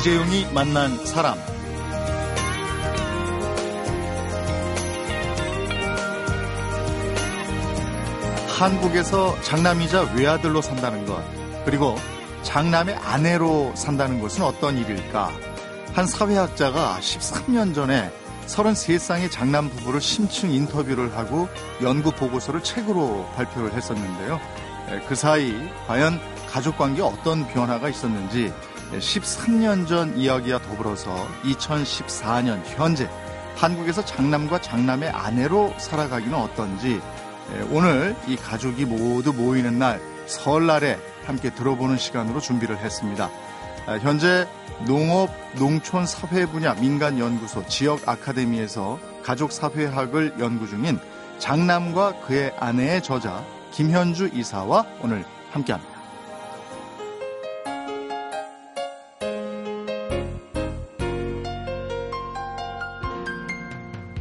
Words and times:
이재용이 0.00 0.46
만난 0.54 0.96
사람. 1.04 1.38
한국에서 8.48 9.38
장남이자 9.42 10.14
외아들로 10.14 10.62
산다는 10.62 11.04
것, 11.04 11.22
그리고 11.66 11.96
장남의 12.42 12.94
아내로 12.94 13.72
산다는 13.74 14.22
것은 14.22 14.42
어떤 14.42 14.78
일일까? 14.78 15.32
한 15.92 16.06
사회학자가 16.06 16.98
13년 17.00 17.74
전에 17.74 18.10
33쌍의 18.46 19.30
장남 19.30 19.68
부부를 19.68 20.00
심층 20.00 20.50
인터뷰를 20.50 21.14
하고 21.14 21.46
연구 21.82 22.10
보고서를 22.10 22.62
책으로 22.62 23.28
발표를 23.36 23.74
했었는데요. 23.74 24.40
그 25.06 25.14
사이 25.14 25.54
과연 25.86 26.18
가족 26.48 26.78
관계에 26.78 27.04
어떤 27.04 27.46
변화가 27.48 27.90
있었는지 27.90 28.50
13년 28.92 29.86
전 29.86 30.16
이야기와 30.16 30.58
더불어서 30.60 31.28
2014년 31.44 32.62
현재 32.64 33.08
한국에서 33.56 34.04
장남과 34.04 34.60
장남의 34.60 35.10
아내로 35.10 35.74
살아가기는 35.78 36.34
어떤지 36.34 37.00
오늘 37.70 38.16
이 38.26 38.36
가족이 38.36 38.84
모두 38.86 39.32
모이는 39.32 39.78
날 39.78 40.00
설날에 40.26 40.98
함께 41.24 41.50
들어보는 41.50 41.98
시간으로 41.98 42.40
준비를 42.40 42.78
했습니다. 42.78 43.30
현재 44.00 44.46
농업, 44.86 45.30
농촌 45.56 46.06
사회 46.06 46.46
분야 46.46 46.74
민간 46.74 47.18
연구소 47.18 47.66
지역 47.66 48.08
아카데미에서 48.08 48.98
가족 49.22 49.52
사회학을 49.52 50.36
연구 50.38 50.66
중인 50.68 50.98
장남과 51.38 52.20
그의 52.20 52.54
아내의 52.58 53.02
저자 53.02 53.44
김현주 53.72 54.30
이사와 54.32 54.86
오늘 55.02 55.24
함께합니다. 55.50 55.89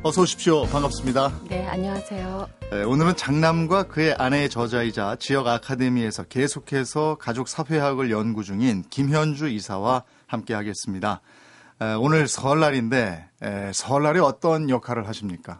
어서 0.09 0.23
오십시오. 0.23 0.63
반갑습니다. 0.63 1.31
네, 1.49 1.67
안녕하세요. 1.67 2.49
네, 2.71 2.81
오늘은 2.81 3.15
장남과 3.15 3.89
그의 3.89 4.15
아내의 4.15 4.49
저자이자 4.49 5.17
지역 5.19 5.45
아카데미에서 5.45 6.23
계속해서 6.23 7.17
가족 7.19 7.47
사회학을 7.47 8.09
연구 8.09 8.43
중인 8.43 8.85
김현주 8.89 9.49
이사와 9.49 10.05
함께 10.25 10.55
하겠습니다. 10.55 11.21
오늘 11.99 12.27
설날인데 12.27 13.30
설날에 13.71 14.19
어떤 14.19 14.71
역할을 14.71 15.07
하십니까? 15.07 15.59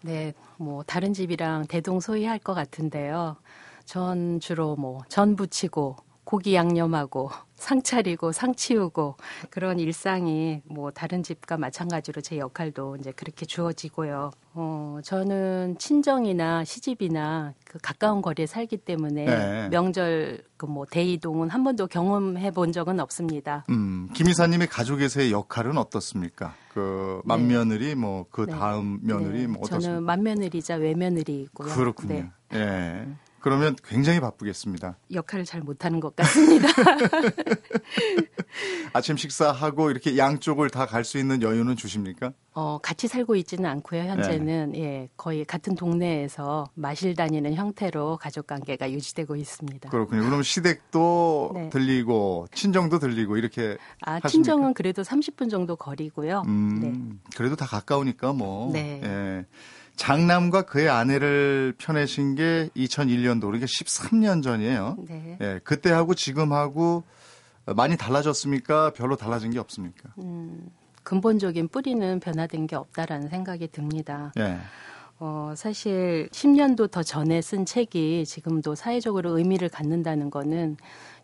네, 0.00 0.32
뭐 0.56 0.82
다른 0.84 1.12
집이랑 1.12 1.66
대동소이할 1.66 2.38
것 2.38 2.54
같은데요. 2.54 3.36
전 3.84 4.40
주로 4.40 4.74
뭐 4.74 5.02
전 5.10 5.36
부치고 5.36 5.96
고기 6.32 6.54
양념하고 6.54 7.30
상 7.56 7.82
차리고 7.82 8.32
상 8.32 8.54
치우고 8.54 9.18
그런 9.50 9.78
일상이 9.78 10.62
뭐 10.64 10.90
다른 10.90 11.22
집과 11.22 11.58
마찬가지로 11.58 12.22
제 12.22 12.38
역할도 12.38 12.96
이제 12.96 13.12
그렇게 13.12 13.44
주어지고요. 13.44 14.30
어, 14.54 14.98
저는 15.04 15.76
친정이나 15.78 16.64
시집이나 16.64 17.52
그 17.66 17.78
가까운 17.82 18.22
거리에 18.22 18.46
살기 18.46 18.78
때문에 18.78 19.26
네. 19.26 19.68
명절 19.68 20.42
그 20.56 20.66
뭐 20.66 20.86
대이동은 20.86 21.50
한 21.50 21.64
번도 21.64 21.88
경험해 21.88 22.52
본 22.52 22.72
적은 22.72 23.00
없습니다. 23.00 23.64
음, 23.68 24.08
김 24.14 24.28
이사님의 24.28 24.68
가족에서의 24.68 25.32
역할은 25.32 25.76
어떻습니까? 25.76 26.54
그 26.72 27.20
맏며느리 27.24 27.88
네. 27.88 27.94
뭐그 27.96 28.46
네. 28.46 28.52
다음 28.52 29.00
며느리 29.02 29.40
네. 29.40 29.46
뭐 29.48 29.58
어떻습니까? 29.58 29.80
저는 29.80 30.04
맏며느리자 30.04 30.76
외며느리고요. 30.76 31.74
그렇군요. 31.74 32.14
네. 32.14 32.30
예. 32.54 33.06
그러면 33.42 33.76
굉장히 33.84 34.20
바쁘겠습니다. 34.20 34.96
역할을 35.12 35.44
잘 35.44 35.60
못하는 35.60 36.00
것 36.00 36.16
같습니다. 36.16 36.68
아침 38.92 39.16
식사하고 39.16 39.90
이렇게 39.90 40.16
양쪽을 40.16 40.70
다 40.70 40.86
갈 40.86 41.02
수 41.04 41.18
있는 41.18 41.42
여유는 41.42 41.76
주십니까? 41.76 42.32
어, 42.54 42.78
같이 42.82 43.08
살고 43.08 43.34
있지는 43.36 43.64
않고요. 43.68 44.02
현재는 44.02 44.72
네. 44.72 44.80
예, 44.80 45.08
거의 45.16 45.44
같은 45.44 45.74
동네에서 45.74 46.66
마실 46.74 47.14
다니는 47.16 47.54
형태로 47.54 48.18
가족 48.18 48.46
관계가 48.46 48.92
유지되고 48.92 49.36
있습니다. 49.36 49.88
그렇군요. 49.90 50.22
그럼 50.22 50.42
시댁도 50.42 51.50
네. 51.54 51.70
들리고 51.70 52.46
친정도 52.54 52.98
들리고 52.98 53.36
이렇게 53.38 53.76
아, 54.02 54.12
하십니까? 54.12 54.28
친정은 54.28 54.74
그래도 54.74 55.02
30분 55.02 55.50
정도 55.50 55.76
거리고요. 55.76 56.42
음, 56.46 56.80
네. 56.80 56.92
그래도 57.36 57.56
다 57.56 57.66
가까우니까 57.66 58.32
뭐. 58.34 58.70
네. 58.72 59.00
예. 59.02 59.46
장남과 59.96 60.62
그의 60.62 60.88
아내를 60.88 61.74
펴내신 61.78 62.34
게 62.34 62.70
2001년도, 62.76 63.42
그러니까 63.42 63.66
13년 63.66 64.42
전이에요. 64.42 64.96
네. 65.06 65.38
예, 65.40 65.60
그때하고 65.62 66.14
지금하고 66.14 67.04
많이 67.66 67.96
달라졌습니까? 67.96 68.92
별로 68.94 69.16
달라진 69.16 69.50
게 69.50 69.58
없습니까? 69.58 70.10
음, 70.18 70.68
근본적인 71.02 71.68
뿌리는 71.68 72.20
변화된 72.20 72.66
게 72.66 72.76
없다라는 72.76 73.28
생각이 73.28 73.68
듭니다. 73.68 74.32
예. 74.38 74.58
어, 75.20 75.54
사실 75.56 76.28
10년도 76.32 76.90
더 76.90 77.02
전에 77.04 77.40
쓴 77.42 77.64
책이 77.64 78.24
지금도 78.26 78.74
사회적으로 78.74 79.38
의미를 79.38 79.68
갖는다는 79.68 80.30
거는 80.30 80.76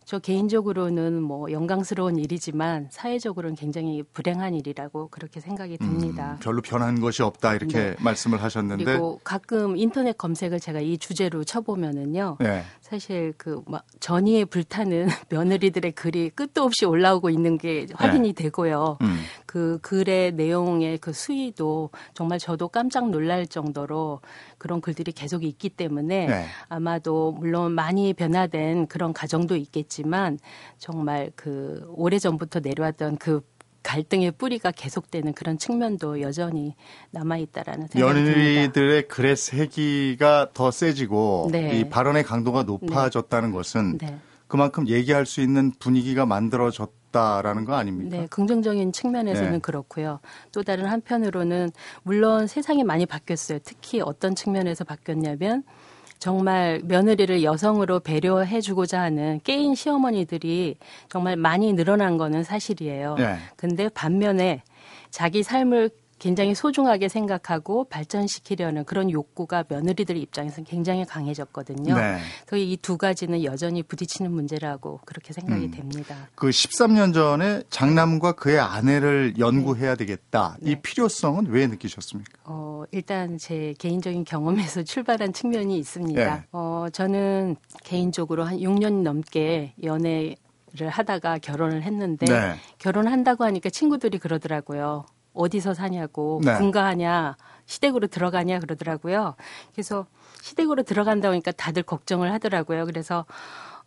저 0.08 0.18
개인적으로는 0.18 1.22
뭐 1.22 1.52
영광스러운 1.52 2.16
일이지만 2.16 2.88
사회적으로는 2.90 3.56
굉장히 3.56 4.02
불행한 4.02 4.54
일이라고 4.54 5.08
그렇게 5.08 5.38
생각이 5.38 5.76
듭니다. 5.76 6.32
음, 6.32 6.38
별로 6.40 6.62
변한 6.62 6.98
것이 6.98 7.22
없다 7.22 7.54
이렇게 7.54 7.90
네. 7.90 7.96
말씀을 8.00 8.42
하셨는데 8.42 8.84
그리고 8.84 9.20
가끔 9.22 9.76
인터넷 9.76 10.16
검색을 10.16 10.60
제가 10.60 10.80
이 10.80 10.96
주제로 10.96 11.44
쳐보면은요. 11.44 12.38
네. 12.40 12.62
사실 12.80 13.34
그 13.36 13.62
막 13.66 13.84
전의에 14.00 14.46
불타는 14.46 15.08
며느리들의 15.28 15.92
글이 15.92 16.30
끝도 16.30 16.62
없이 16.62 16.86
올라오고 16.86 17.28
있는 17.28 17.58
게 17.58 17.86
확인이 17.94 18.32
네. 18.32 18.42
되고요. 18.44 18.96
음. 19.02 19.18
그 19.44 19.78
글의 19.82 20.32
내용의 20.32 20.98
그 20.98 21.12
수위도 21.12 21.90
정말 22.14 22.38
저도 22.38 22.68
깜짝 22.68 23.10
놀랄 23.10 23.46
정도로 23.46 24.20
그런 24.56 24.80
글들이 24.80 25.12
계속 25.12 25.44
있기 25.44 25.68
때문에 25.68 26.26
네. 26.26 26.46
아마도 26.68 27.32
물론 27.32 27.72
많이 27.72 28.14
변화된 28.14 28.86
그런 28.86 29.12
가정도 29.12 29.54
있겠지 29.56 29.97
만 30.06 30.38
정말 30.78 31.30
그 31.34 31.84
오래 31.94 32.18
전부터 32.18 32.60
내려왔던 32.60 33.18
그 33.18 33.42
갈등의 33.82 34.32
뿌리가 34.32 34.70
계속되는 34.70 35.32
그런 35.32 35.56
측면도 35.56 36.20
여전히 36.20 36.74
남아 37.10 37.38
있다라는 37.38 37.86
생각이 37.88 38.00
연인들의 38.02 39.08
글의 39.08 39.36
세기가 39.36 40.50
더 40.52 40.70
세지고 40.70 41.48
네. 41.50 41.78
이 41.78 41.88
발언의 41.88 42.24
강도가 42.24 42.64
높아졌다는 42.64 43.50
네. 43.50 43.56
것은 43.56 43.98
네. 43.98 44.18
그만큼 44.46 44.88
얘기할 44.88 45.26
수 45.26 45.40
있는 45.40 45.72
분위기가 45.78 46.26
만들어졌 46.26 46.98
다라는 47.10 47.64
거 47.64 47.74
아닙니까? 47.74 48.16
네, 48.16 48.26
긍정적인 48.28 48.92
측면에서는 48.92 49.52
네. 49.52 49.58
그렇고요. 49.60 50.20
또 50.52 50.62
다른 50.62 50.86
한편으로는 50.86 51.70
물론 52.02 52.46
세상이 52.46 52.84
많이 52.84 53.06
바뀌었어요. 53.06 53.60
특히 53.64 54.00
어떤 54.00 54.34
측면에서 54.34 54.84
바뀌었냐면 54.84 55.62
정말 56.18 56.80
며느리를 56.84 57.42
여성으로 57.42 58.00
배려해주고자 58.00 59.00
하는 59.00 59.40
깨인 59.44 59.74
시어머니들이 59.74 60.76
정말 61.08 61.36
많이 61.36 61.72
늘어난 61.72 62.18
거는 62.18 62.44
사실이에요. 62.44 63.14
네. 63.16 63.36
근데 63.56 63.88
반면에 63.88 64.62
자기 65.10 65.42
삶을 65.42 65.90
굉장히 66.18 66.54
소중하게 66.54 67.08
생각하고 67.08 67.84
발전시키려는 67.84 68.84
그런 68.84 69.10
욕구가 69.10 69.64
며느리들 69.68 70.16
입장에서는 70.16 70.64
굉장히 70.64 71.04
강해졌거든요. 71.04 71.94
네. 71.94 72.18
그래서 72.46 72.64
이 72.64 72.76
두 72.88 72.96
가지는 72.96 73.44
여전히 73.44 73.82
부딪히는 73.82 74.32
문제라고 74.32 75.00
그렇게 75.04 75.34
생각이 75.34 75.66
음. 75.66 75.70
됩니다. 75.70 76.28
그 76.34 76.48
13년 76.48 77.12
전에 77.12 77.62
장남과 77.68 78.32
그의 78.32 78.58
아내를 78.58 79.34
연구해야 79.38 79.94
되겠다. 79.94 80.56
네. 80.60 80.70
이 80.70 80.76
필요성은 80.76 81.48
왜 81.48 81.66
느끼셨습니까? 81.66 82.32
어, 82.44 82.84
일단 82.92 83.36
제 83.36 83.74
개인적인 83.78 84.24
경험에서 84.24 84.84
출발한 84.88 85.34
측면이 85.34 85.76
있습니다. 85.78 86.34
네. 86.36 86.42
어, 86.52 86.86
저는 86.90 87.56
개인적으로 87.84 88.44
한 88.44 88.56
6년 88.56 89.02
넘게 89.02 89.74
연애 89.82 90.34
를 90.74 90.90
하다가 90.90 91.38
결혼을 91.38 91.82
했는데 91.82 92.26
네. 92.26 92.54
결혼한다고 92.78 93.42
하니까 93.44 93.70
친구들이 93.70 94.18
그러더라고요. 94.18 95.06
어디서 95.38 95.74
사냐고 95.74 96.40
네. 96.44 96.58
분가하냐 96.58 97.36
시댁으로 97.66 98.08
들어가냐 98.08 98.60
그러더라고요. 98.60 99.36
그래서 99.72 100.06
시댁으로 100.42 100.82
들어간다고 100.82 101.32
하니까 101.32 101.52
다들 101.52 101.82
걱정을 101.82 102.32
하더라고요. 102.32 102.86
그래서 102.86 103.24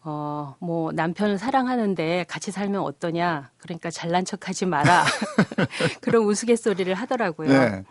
어, 0.04 0.56
뭐, 0.58 0.92
남편을 0.92 1.38
사랑하는데 1.38 2.26
같이 2.28 2.52
살면 2.52 2.82
어떠냐. 2.82 3.52
그러니까 3.58 3.92
잘난 3.92 4.26
척 4.26 4.50
하지 4.50 4.66
마라. 4.66 5.06
그런 6.02 6.24
우스갯소리를 6.24 6.92
하더라고요. 6.96 7.48
네. 7.50 7.84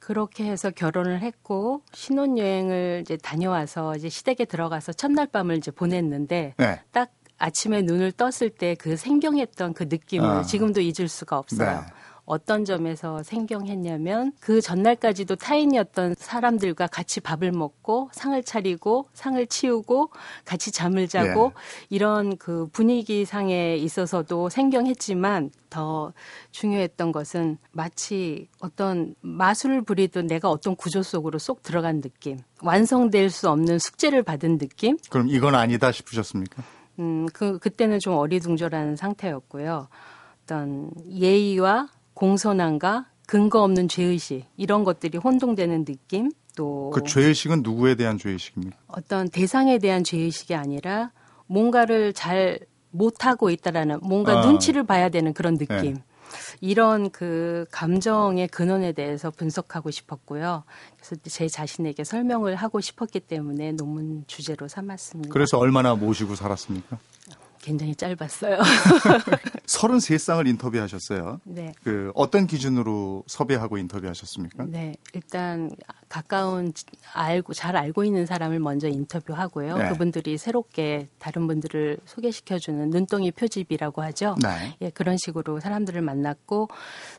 그렇게 0.00 0.44
해서 0.50 0.70
결혼을 0.70 1.20
했고, 1.20 1.82
신혼여행을 1.92 3.02
이제 3.02 3.16
다녀와서 3.16 3.94
이제 3.94 4.08
시댁에 4.08 4.46
들어가서 4.46 4.94
첫날 4.94 5.28
밤을 5.28 5.56
이제 5.58 5.70
보냈는데, 5.70 6.54
네. 6.56 6.80
딱 6.90 7.10
아침에 7.38 7.82
눈을 7.82 8.12
떴을 8.12 8.50
때 8.50 8.74
그 8.74 8.96
생경했던 8.96 9.74
그 9.74 9.84
느낌을 9.84 10.26
아. 10.26 10.42
지금도 10.42 10.80
잊을 10.80 11.08
수가 11.08 11.38
없어요. 11.38 11.80
네. 11.80 11.86
어떤 12.28 12.64
점에서 12.64 13.22
생경했냐면 13.22 14.32
그 14.38 14.60
전날까지도 14.60 15.36
타인이었던 15.36 16.14
사람들과 16.18 16.86
같이 16.86 17.20
밥을 17.20 17.52
먹고 17.52 18.10
상을 18.12 18.40
차리고 18.42 19.06
상을 19.14 19.44
치우고 19.46 20.10
같이 20.44 20.70
잠을 20.70 21.08
자고 21.08 21.46
예. 21.46 21.86
이런 21.88 22.36
그 22.36 22.68
분위기 22.70 23.24
상에 23.24 23.76
있어서도 23.76 24.50
생경했지만 24.50 25.50
더 25.70 26.12
중요했던 26.50 27.12
것은 27.12 27.56
마치 27.72 28.48
어떤 28.60 29.14
마술을 29.22 29.82
부리듯 29.82 30.26
내가 30.26 30.50
어떤 30.50 30.76
구조 30.76 31.02
속으로 31.02 31.38
쏙 31.38 31.62
들어간 31.62 32.02
느낌, 32.02 32.38
완성될 32.62 33.30
수 33.30 33.48
없는 33.48 33.78
숙제를 33.78 34.22
받은 34.22 34.58
느낌. 34.58 34.98
그럼 35.08 35.28
이건 35.28 35.54
아니다 35.54 35.90
싶으셨습니까? 35.92 36.62
음, 36.98 37.26
그 37.32 37.58
그때는 37.58 38.00
좀 38.00 38.14
어리둥절한 38.14 38.96
상태였고요. 38.96 39.88
어떤 40.42 40.90
예의와 41.10 41.88
공손함과 42.18 43.06
근거 43.26 43.62
없는 43.62 43.86
죄의식 43.88 44.44
이런 44.56 44.82
것들이 44.82 45.18
혼동되는 45.18 45.84
느낌 45.84 46.30
또 46.56 46.90
그 46.92 47.04
죄의식은 47.04 47.62
누구에 47.62 47.94
대한 47.94 48.18
죄의식입니까? 48.18 48.76
어떤 48.88 49.28
대상에 49.28 49.78
대한 49.78 50.02
죄의식이 50.02 50.54
아니라 50.56 51.12
뭔가를 51.46 52.12
잘 52.12 52.58
못하고 52.90 53.50
있다라는 53.50 54.00
뭔가 54.02 54.40
아. 54.40 54.46
눈치를 54.46 54.82
봐야 54.84 55.08
되는 55.08 55.32
그런 55.32 55.56
느낌. 55.56 55.94
네. 55.94 56.02
이런 56.60 57.10
그 57.10 57.64
감정의 57.70 58.48
근원에 58.48 58.92
대해서 58.92 59.30
분석하고 59.30 59.90
싶었고요. 59.90 60.64
그래서 60.96 61.16
제 61.22 61.48
자신에게 61.48 62.02
설명을 62.04 62.56
하고 62.56 62.80
싶었기 62.80 63.20
때문에 63.20 63.72
논문 63.72 64.24
주제로 64.26 64.66
삼았습니다. 64.66 65.32
그래서 65.32 65.56
얼마나 65.58 65.94
모시고 65.94 66.34
살았습니까? 66.34 66.98
굉장히 67.68 67.94
짧았어요. 67.94 68.56
33쌍을 69.68 70.46
인터뷰하셨어요. 70.48 71.40
네. 71.44 71.74
그 71.84 72.10
어떤 72.14 72.46
기준으로 72.46 73.24
섭외하고 73.26 73.76
인터뷰하셨습니까? 73.76 74.64
네. 74.68 74.94
일단 75.12 75.70
가까운 76.08 76.72
알고 77.12 77.52
잘 77.52 77.76
알고 77.76 78.04
있는 78.04 78.24
사람을 78.24 78.58
먼저 78.58 78.88
인터뷰하고요. 78.88 79.76
네. 79.76 79.88
그분들이 79.90 80.38
새롭게 80.38 81.08
다른 81.18 81.46
분들을 81.46 81.98
소개시켜 82.06 82.58
주는 82.58 82.88
눈덩이 82.88 83.32
표집이라고 83.32 84.00
하죠. 84.02 84.36
네. 84.42 84.74
예, 84.80 84.88
그런 84.88 85.18
식으로 85.18 85.60
사람들을 85.60 86.00
만났고 86.00 86.68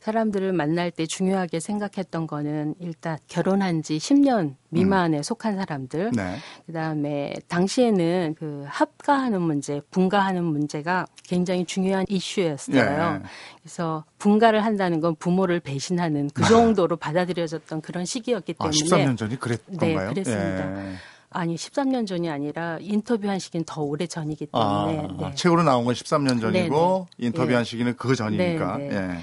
사람들을 0.01 0.51
만날 0.53 0.89
때 0.89 1.05
중요하게 1.05 1.59
생각했던 1.59 2.25
거는 2.25 2.73
일단 2.79 3.19
결혼한 3.27 3.83
지 3.83 3.97
10년 3.97 4.55
미만에 4.69 5.17
음. 5.17 5.23
속한 5.23 5.57
사람들. 5.57 6.11
네. 6.15 6.37
그다음에 6.65 7.35
당시에는 7.47 8.35
그 8.37 8.65
합가하는 8.67 9.41
문제, 9.41 9.81
분가하는 9.91 10.38
문제가 10.43 11.05
굉장히 11.23 11.65
중요한 11.65 12.05
이슈였어요. 12.07 13.19
네. 13.19 13.19
그래서 13.61 14.03
분가를 14.17 14.63
한다는 14.63 14.99
건 14.99 15.15
부모를 15.15 15.59
배신하는 15.59 16.29
그 16.33 16.43
정도로 16.43 16.97
받아들여졌던 16.97 17.81
그런 17.81 18.05
시기였기 18.05 18.55
아, 18.59 18.69
때문에 18.69 18.77
아, 18.77 18.97
13년 18.97 19.17
전이 19.17 19.39
그랬던가요? 19.39 19.99
네, 19.99 20.13
그랬습니다. 20.13 20.91
예. 20.91 20.95
아니 21.31 21.55
13년 21.55 22.07
전이 22.07 22.29
아니라 22.29 22.77
인터뷰한 22.81 23.37
시기는 23.39 23.63
더 23.65 23.81
오래 23.81 24.07
전이기 24.07 24.47
때문에 24.47 24.99
아, 24.99 25.29
네. 25.29 25.35
책으로 25.35 25.63
나온 25.63 25.85
건 25.85 25.93
13년 25.93 26.41
전이고 26.41 26.49
네네. 26.51 26.67
네. 26.69 27.27
인터뷰한 27.27 27.63
네. 27.63 27.69
시기는 27.69 27.95
그 27.97 28.15
전이니까. 28.15 28.77
네, 28.77 28.89
네. 28.89 28.95
예. 28.95 29.19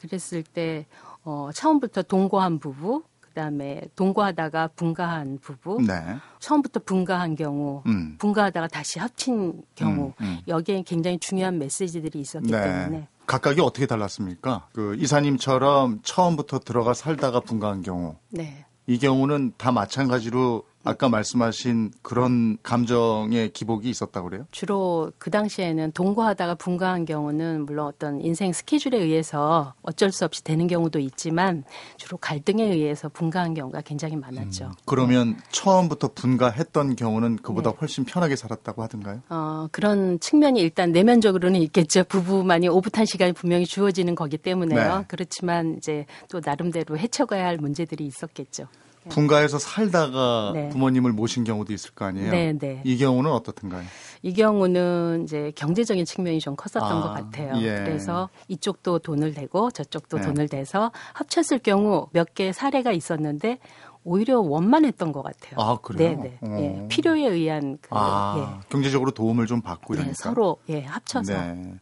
그랬을 0.00 0.42
때 0.42 0.86
어, 1.24 1.50
처음부터 1.52 2.02
동거한 2.02 2.58
부부 2.58 3.02
그다음에 3.36 3.82
동거하다가 3.94 4.68
분가한 4.68 5.38
부부, 5.42 5.82
네. 5.86 5.94
처음부터 6.38 6.80
분가한 6.80 7.36
경우, 7.36 7.82
음. 7.86 8.16
분가하다가 8.18 8.68
다시 8.68 8.98
합친 8.98 9.62
경우 9.74 10.14
음, 10.20 10.24
음. 10.24 10.40
여기에 10.48 10.82
굉장히 10.86 11.18
중요한 11.18 11.58
메시지들이 11.58 12.18
있었기 12.18 12.50
네. 12.50 12.62
때문에 12.62 13.08
각각이 13.26 13.60
어떻게 13.60 13.86
달랐습니까? 13.86 14.68
그 14.72 14.96
이사님처럼 14.96 16.00
처음부터 16.02 16.60
들어가 16.60 16.94
살다가 16.94 17.40
분가한 17.40 17.82
경우, 17.82 18.16
네. 18.30 18.64
이 18.86 18.98
경우는 18.98 19.52
다 19.58 19.70
마찬가지로 19.70 20.64
아까 20.86 21.08
말씀하신 21.08 21.90
그런 22.02 22.58
감정의 22.62 23.50
기복이 23.50 23.90
있었다고 23.90 24.28
그래요? 24.28 24.46
주로 24.52 25.10
그 25.18 25.30
당시에는 25.30 25.92
동거하다가 25.92 26.54
분가한 26.54 27.04
경우는 27.04 27.66
물론 27.66 27.86
어떤 27.86 28.20
인생 28.20 28.52
스케줄에 28.52 28.96
의해서 28.96 29.74
어쩔 29.82 30.12
수 30.12 30.24
없이 30.24 30.44
되는 30.44 30.68
경우도 30.68 31.00
있지만 31.00 31.64
주로 31.96 32.16
갈등에 32.18 32.64
의해서 32.64 33.08
분가한 33.08 33.54
경우가 33.54 33.80
굉장히 33.80 34.16
많았죠. 34.16 34.66
음, 34.66 34.72
그러면 34.84 35.32
네. 35.32 35.36
처음부터 35.50 36.12
분가했던 36.14 36.94
경우는 36.94 37.36
그보다 37.36 37.72
네. 37.72 37.76
훨씬 37.80 38.04
편하게 38.04 38.36
살았다고 38.36 38.82
하던가요? 38.82 39.22
어, 39.28 39.68
그런 39.72 40.20
측면이 40.20 40.60
일단 40.60 40.92
내면적으로는 40.92 41.60
있겠죠. 41.62 42.04
부부만이 42.04 42.68
오붓한 42.68 43.06
시간이 43.06 43.32
분명히 43.32 43.66
주어지는 43.66 44.14
거기 44.14 44.38
때문에요. 44.38 44.98
네. 44.98 45.04
그렇지만 45.08 45.76
이제 45.76 46.06
또 46.28 46.40
나름대로 46.44 46.96
헤쳐가야 46.96 47.44
할 47.44 47.56
문제들이 47.58 48.06
있었겠죠. 48.06 48.68
네. 49.06 49.14
분가에서 49.14 49.58
살다가 49.58 50.50
네. 50.52 50.68
부모님을 50.70 51.12
모신 51.12 51.44
경우도 51.44 51.72
있을 51.72 51.92
거 51.92 52.04
아니에요. 52.04 52.30
네, 52.30 52.52
네. 52.52 52.82
이 52.84 52.98
경우는 52.98 53.30
어떻든가요? 53.30 53.84
이 54.22 54.32
경우는 54.34 55.22
이제 55.24 55.52
경제적인 55.54 56.04
측면이 56.04 56.40
좀 56.40 56.56
컸었던 56.56 56.82
아, 56.98 57.00
것 57.02 57.12
같아요. 57.14 57.52
예. 57.62 57.84
그래서 57.84 58.28
이쪽도 58.48 58.98
돈을 59.00 59.34
대고 59.34 59.70
저쪽도 59.70 60.18
네. 60.18 60.26
돈을 60.26 60.48
대서 60.48 60.90
합쳤을 61.14 61.60
경우 61.60 62.08
몇 62.12 62.26
개 62.34 62.52
사례가 62.52 62.92
있었는데 62.92 63.58
오히려 64.04 64.40
원만했던 64.40 65.12
것 65.12 65.22
같아요. 65.22 65.54
아 65.58 65.78
그래요? 65.80 66.10
네네. 66.16 66.38
네. 66.42 66.82
예, 66.82 66.88
필요에 66.88 67.26
의한 67.26 67.78
그, 67.80 67.88
아, 67.92 68.34
예. 68.60 68.68
경제적으로 68.68 69.12
도움을 69.12 69.46
좀 69.46 69.62
받고 69.62 69.94
네, 69.94 70.00
이러니까 70.00 70.28
서로 70.28 70.58
예 70.68 70.82
합쳐서. 70.84 71.32
네. 71.32 71.74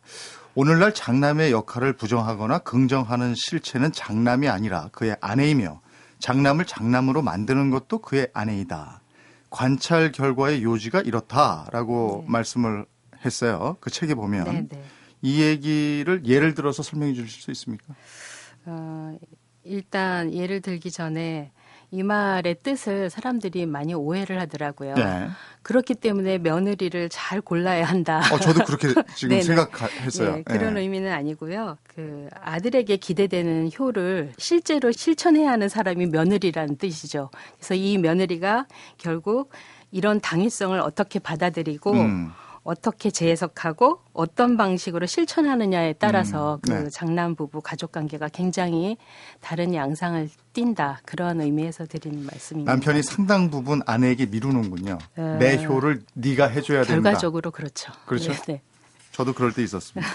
오늘날 0.54 0.94
장남의 0.94 1.50
역할을 1.50 1.94
부정하거나 1.94 2.58
긍정하는 2.60 3.34
실체는 3.34 3.90
장남이 3.90 4.48
아니라 4.48 4.88
그의 4.92 5.16
아내이며 5.20 5.80
장남을 6.24 6.64
장남으로 6.64 7.20
만드는 7.20 7.68
것도 7.68 7.98
그의 7.98 8.28
아내이다. 8.32 9.02
관찰 9.50 10.10
결과의 10.10 10.62
요지가 10.62 11.02
이렇다라고 11.02 12.22
네. 12.24 12.32
말씀을 12.32 12.86
했어요. 13.26 13.76
그 13.80 13.90
책에 13.90 14.14
보면 14.14 14.44
네, 14.44 14.66
네. 14.70 14.84
이 15.20 15.42
얘기를 15.42 16.24
예를 16.24 16.54
들어서 16.54 16.82
설명해 16.82 17.12
주실 17.12 17.42
수 17.42 17.50
있습니까? 17.50 17.94
어, 18.64 19.18
일단 19.64 20.32
예를 20.32 20.62
들기 20.62 20.90
전에 20.90 21.52
이 21.94 22.02
말의 22.02 22.56
뜻을 22.60 23.08
사람들이 23.08 23.66
많이 23.66 23.94
오해를 23.94 24.40
하더라고요. 24.40 24.94
네. 24.94 25.28
그렇기 25.62 25.94
때문에 25.94 26.38
며느리를 26.38 27.08
잘 27.08 27.40
골라야 27.40 27.84
한다. 27.84 28.20
어, 28.32 28.38
저도 28.38 28.64
그렇게 28.64 28.88
지금 29.14 29.40
생각했어요. 29.40 30.36
네, 30.36 30.42
그런 30.42 30.74
네. 30.74 30.80
의미는 30.80 31.12
아니고요. 31.12 31.78
그 31.84 32.28
아들에게 32.40 32.96
기대되는 32.96 33.70
효를 33.78 34.32
실제로 34.38 34.90
실천해야 34.90 35.52
하는 35.52 35.68
사람이 35.68 36.06
며느리라는 36.06 36.78
뜻이죠. 36.78 37.30
그래서 37.58 37.74
이 37.74 37.96
며느리가 37.98 38.66
결국 38.98 39.52
이런 39.92 40.20
당위성을 40.20 40.78
어떻게 40.80 41.20
받아들이고 41.20 41.92
음. 41.92 42.32
어떻게 42.64 43.10
재해석하고 43.10 44.00
어떤 44.14 44.56
방식으로 44.56 45.06
실천하느냐에 45.06 45.94
따라서 45.94 46.54
음, 46.56 46.60
그 46.62 46.70
네. 46.70 46.84
그 46.84 46.90
장남 46.90 47.34
부부 47.34 47.60
가족 47.60 47.92
관계가 47.92 48.28
굉장히 48.28 48.96
다른 49.40 49.74
양상을 49.74 50.28
띈다 50.54 51.00
그런 51.04 51.40
의미에서 51.40 51.86
드리는 51.86 52.24
말씀입니다. 52.24 52.72
남편이 52.72 53.02
상당 53.02 53.50
부분 53.50 53.82
아내에게 53.86 54.26
미루는군요. 54.26 54.98
어, 55.16 55.36
내 55.38 55.62
효를 55.64 56.02
네가 56.14 56.46
해줘야 56.46 56.84
된다. 56.84 57.10
결과적으로 57.10 57.50
그렇죠. 57.50 57.92
그렇죠. 58.06 58.32
네, 58.32 58.42
네. 58.46 58.62
저도 59.12 59.32
그럴 59.34 59.52
때 59.52 59.62
있었습니다. 59.62 60.10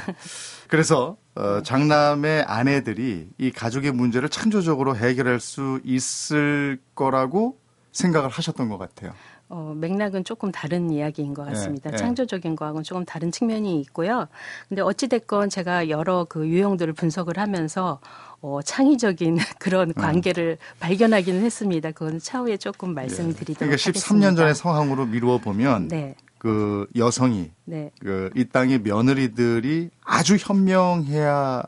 그래서 0.67 1.17
어, 1.35 1.61
장남의 1.63 2.43
아내들이 2.43 3.29
이 3.37 3.51
가족의 3.51 3.91
문제를 3.91 4.27
창조적으로 4.27 4.95
해결할 4.95 5.39
수 5.39 5.79
있을 5.85 6.81
거라고 6.95 7.59
생각을 7.91 8.29
하셨던 8.29 8.69
것 8.69 8.77
같아요. 8.77 9.13
어, 9.49 9.73
맥락은 9.75 10.23
조금 10.23 10.51
다른 10.51 10.91
이야기인 10.91 11.33
것 11.33 11.43
같습니다. 11.47 11.89
네, 11.89 11.97
네. 11.97 11.97
창조적인 11.97 12.55
거하고는 12.55 12.83
조금 12.83 13.03
다른 13.03 13.31
측면이 13.31 13.81
있고요. 13.81 14.27
근데 14.67 14.83
어찌됐건 14.83 15.49
제가 15.49 15.89
여러 15.89 16.25
그 16.29 16.47
유형들을 16.47 16.93
분석을 16.93 17.39
하면서 17.39 17.99
어, 18.41 18.61
창의적인 18.61 19.37
그런 19.59 19.89
음. 19.89 19.93
관계를 19.93 20.57
음. 20.59 20.75
발견하기는 20.79 21.41
했습니다. 21.41 21.91
그건 21.91 22.19
차후에 22.19 22.57
조금 22.57 22.93
말씀드리도록 22.93 23.71
네. 23.71 23.75
그러니까 23.75 23.99
13년 23.99 24.37
전의 24.37 24.53
상황으로 24.53 25.07
미루어 25.07 25.39
보면 25.39 25.87
네. 25.87 26.15
그 26.37 26.87
여성이 26.95 27.51
네. 27.65 27.91
그이 27.99 28.49
땅의 28.49 28.79
며느리들이 28.79 29.89
아주 30.05 30.37
현명해야 30.39 31.63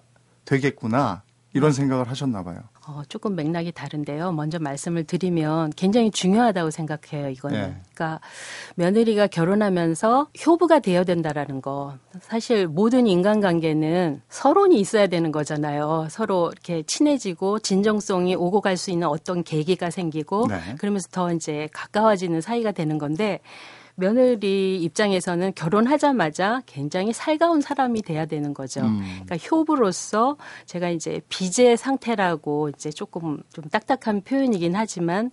되겠구나 0.46 1.24
이런 1.54 1.74
생각을 1.74 2.10
하셨나 2.10 2.44
봐요. 2.44 2.60
어, 2.88 3.02
조금 3.10 3.36
맥락이 3.36 3.74
다른데요. 3.74 4.32
먼저 4.32 4.58
말씀을 4.60 5.04
드리면 5.04 5.74
굉장히 5.76 6.10
중요하다고 6.10 6.72
생각해요. 6.72 7.30
이거는. 7.30 7.62
네. 7.62 7.82
그러니까 7.94 8.22
며느리가 8.76 9.28
결혼하면서 9.28 10.30
효부가 10.46 10.80
되어야 10.80 11.04
된다라는 11.04 11.62
거. 11.62 11.96
사실 12.22 12.68
모든 12.68 13.06
인간관계는 13.06 14.22
서론이 14.30 14.80
있어야 14.80 15.08
되는 15.08 15.32
거잖아요. 15.32 16.08
서로 16.10 16.50
이렇게 16.52 16.84
친해지고 16.88 17.60
진정성이 17.60 18.36
오고 18.36 18.62
갈 18.62 18.78
수 18.78 18.90
있는 18.90 19.08
어떤 19.10 19.44
계기가 19.44 19.90
생기고 19.92 20.48
네. 20.48 20.76
그러면서 20.80 21.08
더 21.12 21.32
이제 21.34 21.68
가까워지는 21.74 22.40
사이가 22.42 22.72
되는 22.72 22.98
건데 22.98 23.42
며느리 24.02 24.82
입장에서는 24.82 25.54
결혼하자마자 25.54 26.64
굉장히 26.66 27.14
살가운 27.14 27.62
사람이 27.62 28.02
돼야 28.02 28.26
되는 28.26 28.54
거죠. 28.54 28.82
음. 28.82 29.00
그러니까 29.24 29.38
효부로서 29.38 30.38
제가 30.66 30.90
이제 30.90 31.22
비제 31.30 31.76
상태라고 31.76 32.70
이제 32.70 32.90
조금 32.90 33.44
좀 33.54 33.64
딱딱한 33.66 34.22
표현이긴 34.24 34.76
하지만 34.76 35.30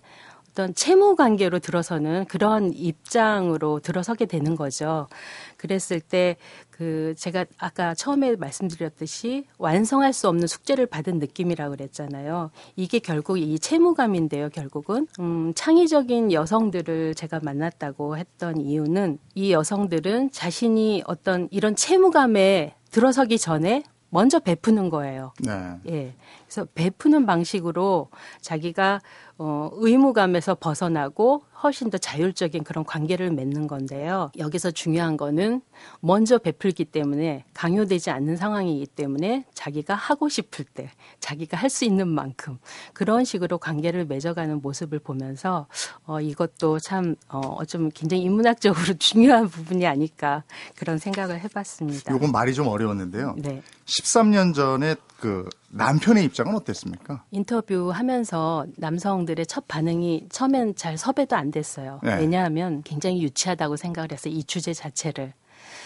어떤 0.59 0.73
채무 0.73 1.15
관계로 1.15 1.59
들어서는 1.59 2.25
그런 2.25 2.73
입장으로 2.73 3.79
들어서게 3.79 4.25
되는 4.25 4.57
거죠. 4.57 5.07
그랬을 5.55 6.01
때 6.01 6.35
그 6.79 7.13
제가 7.17 7.45
아까 7.57 7.93
처음에 7.93 8.37
말씀드렸듯이 8.37 9.45
완성할 9.57 10.13
수 10.13 10.29
없는 10.29 10.47
숙제를 10.47 10.85
받은 10.85 11.19
느낌이라고 11.19 11.75
그랬잖아요. 11.75 12.51
이게 12.77 12.99
결국 12.99 13.37
이 13.37 13.59
채무감인데요, 13.59 14.47
결국은. 14.47 15.05
음, 15.19 15.51
창의적인 15.55 16.31
여성들을 16.31 17.15
제가 17.15 17.41
만났다고 17.43 18.15
했던 18.15 18.61
이유는 18.61 19.19
이 19.35 19.51
여성들은 19.51 20.31
자신이 20.31 21.03
어떤 21.05 21.49
이런 21.51 21.75
채무감에 21.75 22.75
들어서기 22.91 23.39
전에 23.39 23.83
먼저 24.09 24.39
베푸는 24.39 24.89
거예요. 24.89 25.33
네. 25.41 25.79
예. 25.89 26.15
그래서 26.45 26.65
베푸는 26.73 27.25
방식으로 27.25 28.07
자기가 28.39 29.01
어, 29.41 29.69
의무감에서 29.73 30.55
벗어나고 30.55 31.43
훨씬 31.63 31.89
더 31.89 31.97
자율적인 31.97 32.65
그런 32.65 32.83
관계를 32.83 33.31
맺는 33.31 33.67
건데요. 33.67 34.31
여기서 34.37 34.71
중요한 34.71 35.15
거는 35.15 35.61
먼저 36.01 36.37
베풀기 36.37 36.85
때문에 36.85 37.45
강요되지 37.53 38.11
않는 38.11 38.35
상황이기 38.35 38.85
때문에 38.87 39.45
자기가 39.53 39.95
하고 39.95 40.27
싶을 40.27 40.65
때 40.65 40.89
자기가 41.21 41.57
할 41.57 41.69
수 41.69 41.85
있는 41.85 42.07
만큼 42.07 42.57
그런 42.93 43.23
식으로 43.23 43.59
관계를 43.59 44.05
맺어가는 44.05 44.61
모습을 44.61 44.97
보면서 44.99 45.67
어, 46.05 46.19
이것도 46.19 46.79
참 46.79 47.15
어, 47.29 47.63
좀 47.65 47.89
굉장히 47.93 48.23
인문학적으로 48.23 48.95
중요한 48.99 49.47
부분이 49.47 49.85
아닐까 49.85 50.43
그런 50.75 50.97
생각을 50.97 51.39
해봤습니다. 51.41 52.15
이건 52.15 52.31
말이 52.31 52.53
좀 52.55 52.67
어려웠는데요. 52.67 53.35
네. 53.37 53.61
13년 53.85 54.53
전에 54.55 54.95
그 55.19 55.47
남편의 55.69 56.23
입장은 56.25 56.55
어땠습니까? 56.55 57.23
인터뷰하면서 57.31 58.67
남성들의 58.77 59.45
첫 59.45 59.67
반응이 59.67 60.27
처음엔 60.29 60.75
잘 60.75 60.97
섭외도 60.97 61.35
안 61.35 61.51
됐어요. 61.51 61.99
네. 62.03 62.15
왜냐하면 62.15 62.81
굉장히 62.83 63.21
유치하다고 63.21 63.75
생각을 63.75 64.11
했어요. 64.11 64.33
이 64.33 64.43
주제 64.43 64.73
자체를. 64.73 65.33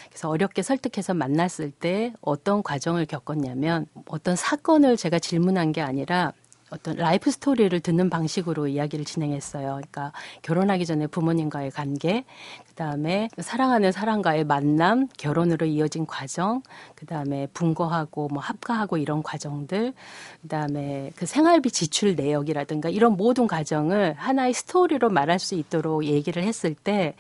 그래서 0.10 0.30
어렵게 0.30 0.62
설득해서 0.62 1.14
만났을 1.16 1.72
때 1.72 2.14
어떤 2.22 2.62
과정을 2.62 3.08
겪었냐면 3.08 3.88
어떤 4.08 4.36
사건을 4.36 4.96
제가 4.96 5.20
질문한 5.20 5.72
게 5.72 5.82
아니라 5.82 6.34
어떤 6.74 6.96
라이프 6.96 7.30
스토리를 7.30 7.80
듣는 7.82 8.10
방식으로 8.10 8.68
이야기를 8.68 9.06
진행했어요. 9.06 9.68
그러니까 9.76 10.12
결혼하기 10.42 10.86
전에 10.88 11.06
부모님과의 11.06 11.70
관계, 11.70 12.26
그 12.68 12.74
다음에 12.74 13.30
사랑하는 13.38 13.92
사람과의 13.92 14.46
만남, 14.46 15.08
결혼으로 15.20 15.68
이어진 15.68 16.08
과정, 16.08 16.64
그 16.96 17.06
다음에 17.06 17.46
분거하고 17.54 18.28
뭐 18.30 18.42
합가하고 18.42 18.98
이런 18.98 19.22
과정들, 19.22 19.94
그 20.42 20.48
다음에 20.48 21.12
그 21.16 21.28
생활비 21.28 21.70
지출 21.70 22.16
내역이라든가 22.16 22.90
이런 22.90 23.18
모든 23.18 23.46
과정을 23.46 24.14
하나의 24.14 24.54
스토리로 24.54 25.10
말할 25.10 25.38
수 25.38 25.54
있도록 25.54 26.06
얘기를 26.06 26.44
했을 26.44 26.74
때 26.74 27.14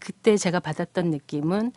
그때 0.00 0.36
제가 0.36 0.58
받았던 0.58 1.10
느낌은 1.10 1.70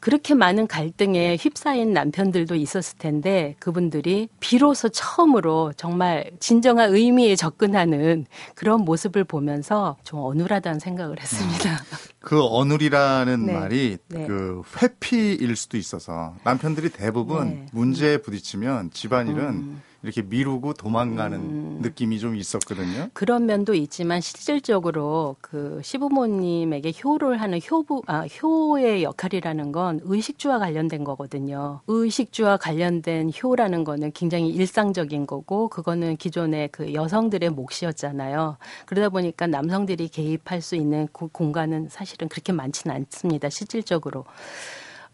그렇게 0.00 0.34
많은 0.34 0.66
갈등에 0.66 1.36
휩싸인 1.36 1.92
남편들도 1.92 2.54
있었을 2.54 2.98
텐데 2.98 3.56
그분들이 3.58 4.28
비로소 4.40 4.88
처음으로 4.88 5.72
정말 5.76 6.30
진정한 6.38 6.94
의미에 6.94 7.34
접근하는 7.36 8.26
그런 8.54 8.82
모습을 8.82 9.24
보면서 9.24 9.96
좀 10.04 10.20
어눌하다는 10.20 10.80
생각을 10.80 11.20
했습니다. 11.20 11.78
그 12.20 12.42
어눌이라는 12.44 13.46
네. 13.46 13.52
말이 13.52 13.98
네. 14.08 14.26
그 14.26 14.62
회피일 14.82 15.54
수도 15.56 15.76
있어서 15.76 16.34
남편들이 16.44 16.90
대부분 16.90 17.48
네. 17.48 17.66
문제에 17.72 18.18
부딪히면 18.18 18.90
집안일은 18.92 19.44
음. 19.44 19.82
이렇게 20.02 20.22
미루고 20.22 20.74
도망가는 20.74 21.38
음. 21.38 21.78
느낌이 21.82 22.18
좀 22.18 22.36
있었거든요. 22.36 23.08
그런 23.12 23.46
면도 23.46 23.74
있지만 23.74 24.20
실질적으로 24.20 25.36
그 25.40 25.80
시부모님에게 25.82 26.92
효를 27.02 27.40
하는 27.40 27.60
효부 27.70 28.02
아 28.06 28.26
효의 28.26 29.02
역할이라는 29.02 29.72
건 29.72 30.00
의식주와 30.04 30.58
관련된 30.58 31.04
거거든요. 31.04 31.80
의식주와 31.86 32.56
관련된 32.58 33.32
효라는 33.42 33.84
거는 33.84 34.12
굉장히 34.12 34.48
일상적인 34.50 35.26
거고 35.26 35.68
그거는 35.68 36.16
기존의 36.16 36.68
그 36.72 36.94
여성들의 36.94 37.50
몫이었잖아요. 37.50 38.58
그러다 38.84 39.08
보니까 39.08 39.46
남성들이 39.46 40.08
개입할 40.08 40.60
수 40.60 40.76
있는 40.76 41.08
그 41.12 41.28
공간은 41.28 41.88
사실은 41.88 42.28
그렇게 42.28 42.52
많지는 42.52 42.94
않습니다. 42.94 43.48
실질적으로. 43.50 44.24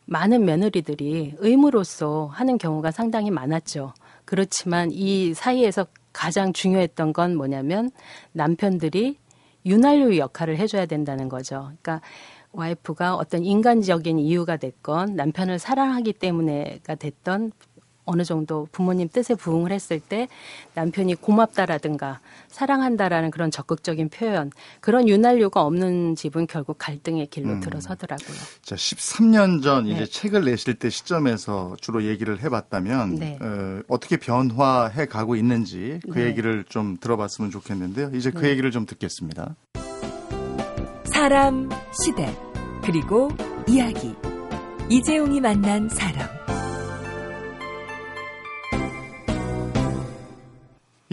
많은 0.05 0.45
며느리들이 0.45 1.37
의무로서 1.39 2.29
하는 2.33 2.59
경우가 2.59 2.91
상당히 2.91 3.31
많았죠. 3.31 3.95
그렇지만 4.33 4.89
이 4.93 5.35
사이에서 5.35 5.87
가장 6.15 6.55
중요했던 6.55 7.13
건 7.13 7.37
뭐냐면 7.37 7.91
남편들이 8.33 9.19
윤활유 9.67 10.17
역할을 10.17 10.57
해줘야 10.57 10.87
된다는 10.87 11.29
거죠. 11.29 11.65
그러니까 11.65 12.01
와이프가 12.53 13.17
어떤 13.17 13.45
인간적인 13.45 14.19
이유가 14.19 14.57
됐건 14.57 15.17
남편을 15.17 15.59
사랑하기 15.59 16.15
때문에가 16.15 16.95
됐던 16.95 17.53
어느 18.05 18.25
정도 18.25 18.69
부모님 18.73 19.09
뜻에 19.09 19.35
부응을 19.35 19.73
했을 19.73 20.01
때 20.01 20.29
남편이 20.75 21.17
고맙다라든가 21.17 22.21
사랑한다라는 22.49 23.31
그런 23.31 23.51
적극적인 23.51 24.09
표현 24.09 24.51
그런 24.81 25.09
윤활유가 25.09 25.63
없는 25.63 26.17
집은 26.17 26.47
결국 26.47 26.79
갈등의 26.79 27.27
길로 27.27 27.51
음. 27.51 27.61
들어서더라고요. 27.61 28.37
자, 28.63 28.75
13년 28.75 29.63
전 29.63 29.85
네. 29.85 29.93
이제 29.93 30.07
책을 30.07 30.45
내실 30.45 30.75
때 30.75 30.91
시점에서 30.91 31.77
주로 31.81 32.05
얘기를 32.05 32.43
해봤다면 32.43 33.15
네. 33.17 33.39
어, 33.89 33.99
떻게 33.99 34.17
변화해 34.17 35.07
가고 35.07 35.37
있는지 35.37 36.01
그 36.11 36.19
네. 36.19 36.27
얘기를 36.27 36.65
좀 36.69 36.97
들어봤으면 37.01 37.51
좋겠는데요. 37.51 38.11
이제 38.15 38.31
그 38.31 38.43
네. 38.43 38.51
얘기를 38.51 38.71
좀 38.71 38.87
듣겠습니다. 38.87 39.55
사람, 41.05 41.69
시대, 42.03 42.35
그리고 42.83 43.31
이야기. 43.69 44.15
이재용이 44.91 45.41
만난 45.41 45.89
사람. 45.89 46.42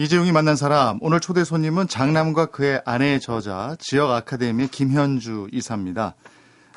이재용이 0.00 0.32
만난 0.32 0.56
사람 0.56 0.96
오늘 1.02 1.20
초대 1.20 1.44
손님은 1.44 1.86
장남과 1.86 2.46
그의 2.46 2.80
아내의 2.86 3.20
저자 3.20 3.76
지역 3.78 4.10
아카데미 4.10 4.68
김현주 4.68 5.48
이사입니다. 5.52 6.14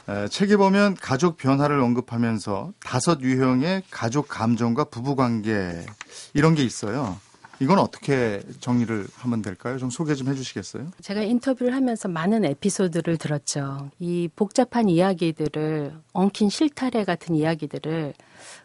에, 0.09 0.27
책에 0.27 0.57
보면 0.57 0.97
가족 0.99 1.37
변화를 1.37 1.79
언급하면서 1.79 2.73
다섯 2.81 3.21
유형의 3.21 3.83
가족 3.89 4.27
감정과 4.27 4.89
부부 4.89 5.15
관계 5.15 5.85
이런 6.33 6.53
게 6.53 6.65
있어요. 6.65 7.17
이건 7.59 7.79
어떻게 7.79 8.41
정리를 8.59 9.07
하면 9.15 9.41
될까요? 9.41 9.77
좀 9.77 9.89
소개 9.89 10.15
좀 10.15 10.27
해주시겠어요? 10.27 10.87
제가 11.01 11.21
인터뷰를 11.21 11.73
하면서 11.73 12.09
많은 12.09 12.45
에피소드를 12.45 13.17
들었죠. 13.17 13.89
이 13.99 14.29
복잡한 14.35 14.89
이야기들을 14.89 15.93
엉킨 16.13 16.49
실타래 16.49 17.03
같은 17.03 17.35
이야기들을 17.35 18.13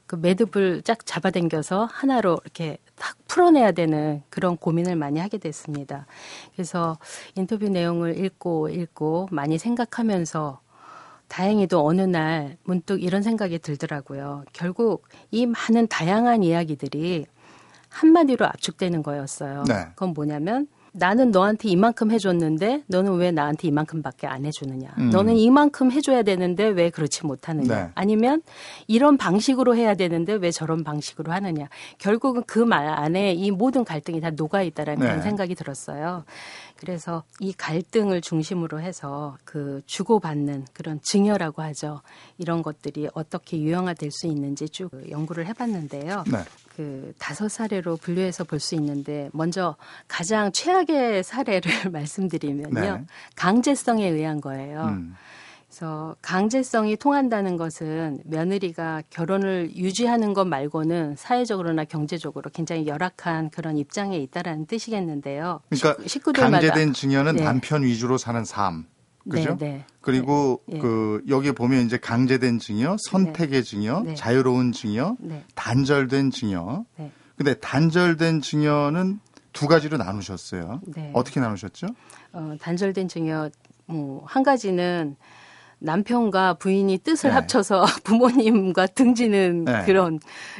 그 0.06 0.16
매듭을 0.16 0.82
쫙 0.82 1.04
잡아당겨서 1.04 1.84
하나로 1.84 2.40
이렇게 2.42 2.78
딱 2.96 3.16
풀어내야 3.28 3.72
되는 3.72 4.22
그런 4.30 4.56
고민을 4.56 4.96
많이 4.96 5.20
하게 5.20 5.38
됐습니다. 5.38 6.06
그래서 6.54 6.98
인터뷰 7.36 7.68
내용을 7.68 8.24
읽고 8.24 8.70
읽고 8.70 9.28
많이 9.30 9.58
생각하면서 9.58 10.60
다행히도 11.28 11.86
어느 11.86 12.00
날 12.00 12.56
문득 12.64 13.02
이런 13.02 13.22
생각이 13.22 13.58
들더라고요. 13.58 14.44
결국 14.54 15.06
이 15.30 15.46
많은 15.46 15.86
다양한 15.88 16.42
이야기들이 16.42 17.26
한마디로 17.98 18.46
압축되는 18.46 19.02
거였어요. 19.02 19.64
네. 19.66 19.86
그건 19.94 20.14
뭐냐면 20.14 20.66
나는 20.92 21.30
너한테 21.30 21.68
이만큼 21.68 22.10
해줬는데 22.10 22.84
너는 22.86 23.16
왜 23.16 23.30
나한테 23.30 23.68
이만큼밖에 23.68 24.26
안 24.26 24.44
해주느냐. 24.46 24.94
음. 24.98 25.10
너는 25.10 25.36
이만큼 25.36 25.92
해줘야 25.92 26.22
되는데 26.22 26.66
왜 26.66 26.90
그렇지 26.90 27.26
못하느냐. 27.26 27.74
네. 27.84 27.90
아니면 27.94 28.42
이런 28.86 29.16
방식으로 29.16 29.76
해야 29.76 29.94
되는데 29.94 30.32
왜 30.32 30.50
저런 30.50 30.82
방식으로 30.84 31.30
하느냐. 31.32 31.68
결국은 31.98 32.42
그 32.44 32.64
말 32.64 32.86
안에 32.88 33.32
이 33.34 33.50
모든 33.50 33.84
갈등이 33.84 34.20
다 34.20 34.30
녹아 34.30 34.62
있다라는 34.62 35.00
네. 35.00 35.06
그런 35.06 35.22
생각이 35.22 35.54
들었어요. 35.54 36.24
그래서 36.76 37.22
이 37.40 37.52
갈등을 37.52 38.20
중심으로 38.20 38.80
해서 38.80 39.36
그 39.44 39.82
주고받는 39.86 40.66
그런 40.72 41.00
증여라고 41.02 41.62
하죠. 41.62 42.02
이런 42.38 42.62
것들이 42.62 43.08
어떻게 43.14 43.58
유형화될 43.60 44.10
수 44.10 44.26
있는지 44.26 44.68
쭉 44.68 44.90
연구를 45.10 45.46
해봤는데요. 45.46 46.24
네. 46.30 46.38
그 46.78 47.12
다섯 47.18 47.48
사례로 47.48 47.96
분류해서 47.96 48.44
볼 48.44 48.60
수 48.60 48.76
있는데 48.76 49.30
먼저 49.32 49.74
가장 50.06 50.52
최악의 50.52 51.24
사례를 51.24 51.60
말씀드리면요. 51.92 52.80
네. 52.80 53.04
강제성에 53.34 54.08
의한 54.08 54.40
거예요. 54.40 54.84
음. 54.84 55.14
그래서 55.68 56.16
강제성이 56.22 56.96
통한다는 56.96 57.56
것은 57.56 58.20
며느리가 58.24 59.02
결혼을 59.10 59.70
유지하는 59.76 60.34
것 60.34 60.46
말고는 60.46 61.16
사회적으로나 61.16 61.84
경제적으로 61.84 62.48
굉장히 62.50 62.86
열악한 62.86 63.50
그런 63.50 63.76
입장에 63.76 64.16
있다라는 64.18 64.66
뜻이겠는데요. 64.66 65.60
그러니까 65.68 66.02
식구들마다. 66.06 66.60
강제된 66.60 66.92
증여는 66.94 67.36
네. 67.36 67.44
남편 67.44 67.82
위주로 67.82 68.18
사는 68.18 68.44
삶. 68.44 68.86
그죠? 69.28 69.56
네, 69.58 69.68
네. 69.68 69.84
그리고 70.00 70.62
네. 70.66 70.78
그 70.78 71.22
여기에 71.28 71.52
보면 71.52 71.84
이제 71.84 71.98
강제된 71.98 72.58
증여, 72.58 72.96
선택의 72.98 73.64
증여, 73.64 74.02
네. 74.06 74.14
자유로운 74.14 74.72
증여, 74.72 75.16
네. 75.20 75.44
단절된 75.54 76.30
증여. 76.30 76.84
네. 76.96 77.12
근데 77.36 77.54
단절된 77.54 78.40
증여는 78.40 79.20
두 79.52 79.66
가지로 79.66 79.96
나누셨어요. 79.96 80.80
어떻게 81.12 81.40
나누셨죠? 81.40 81.86
어, 82.32 82.54
단절된 82.60 83.08
증여 83.08 83.50
뭐 83.86 84.22
한 84.26 84.42
가지는 84.42 85.16
남편과 85.80 86.54
부인이 86.54 86.98
뜻을 86.98 87.30
네. 87.30 87.34
합쳐서 87.34 87.84
부모님과 88.04 88.86
등지는 88.88 89.64
네. 89.64 89.84
그런 89.86 90.18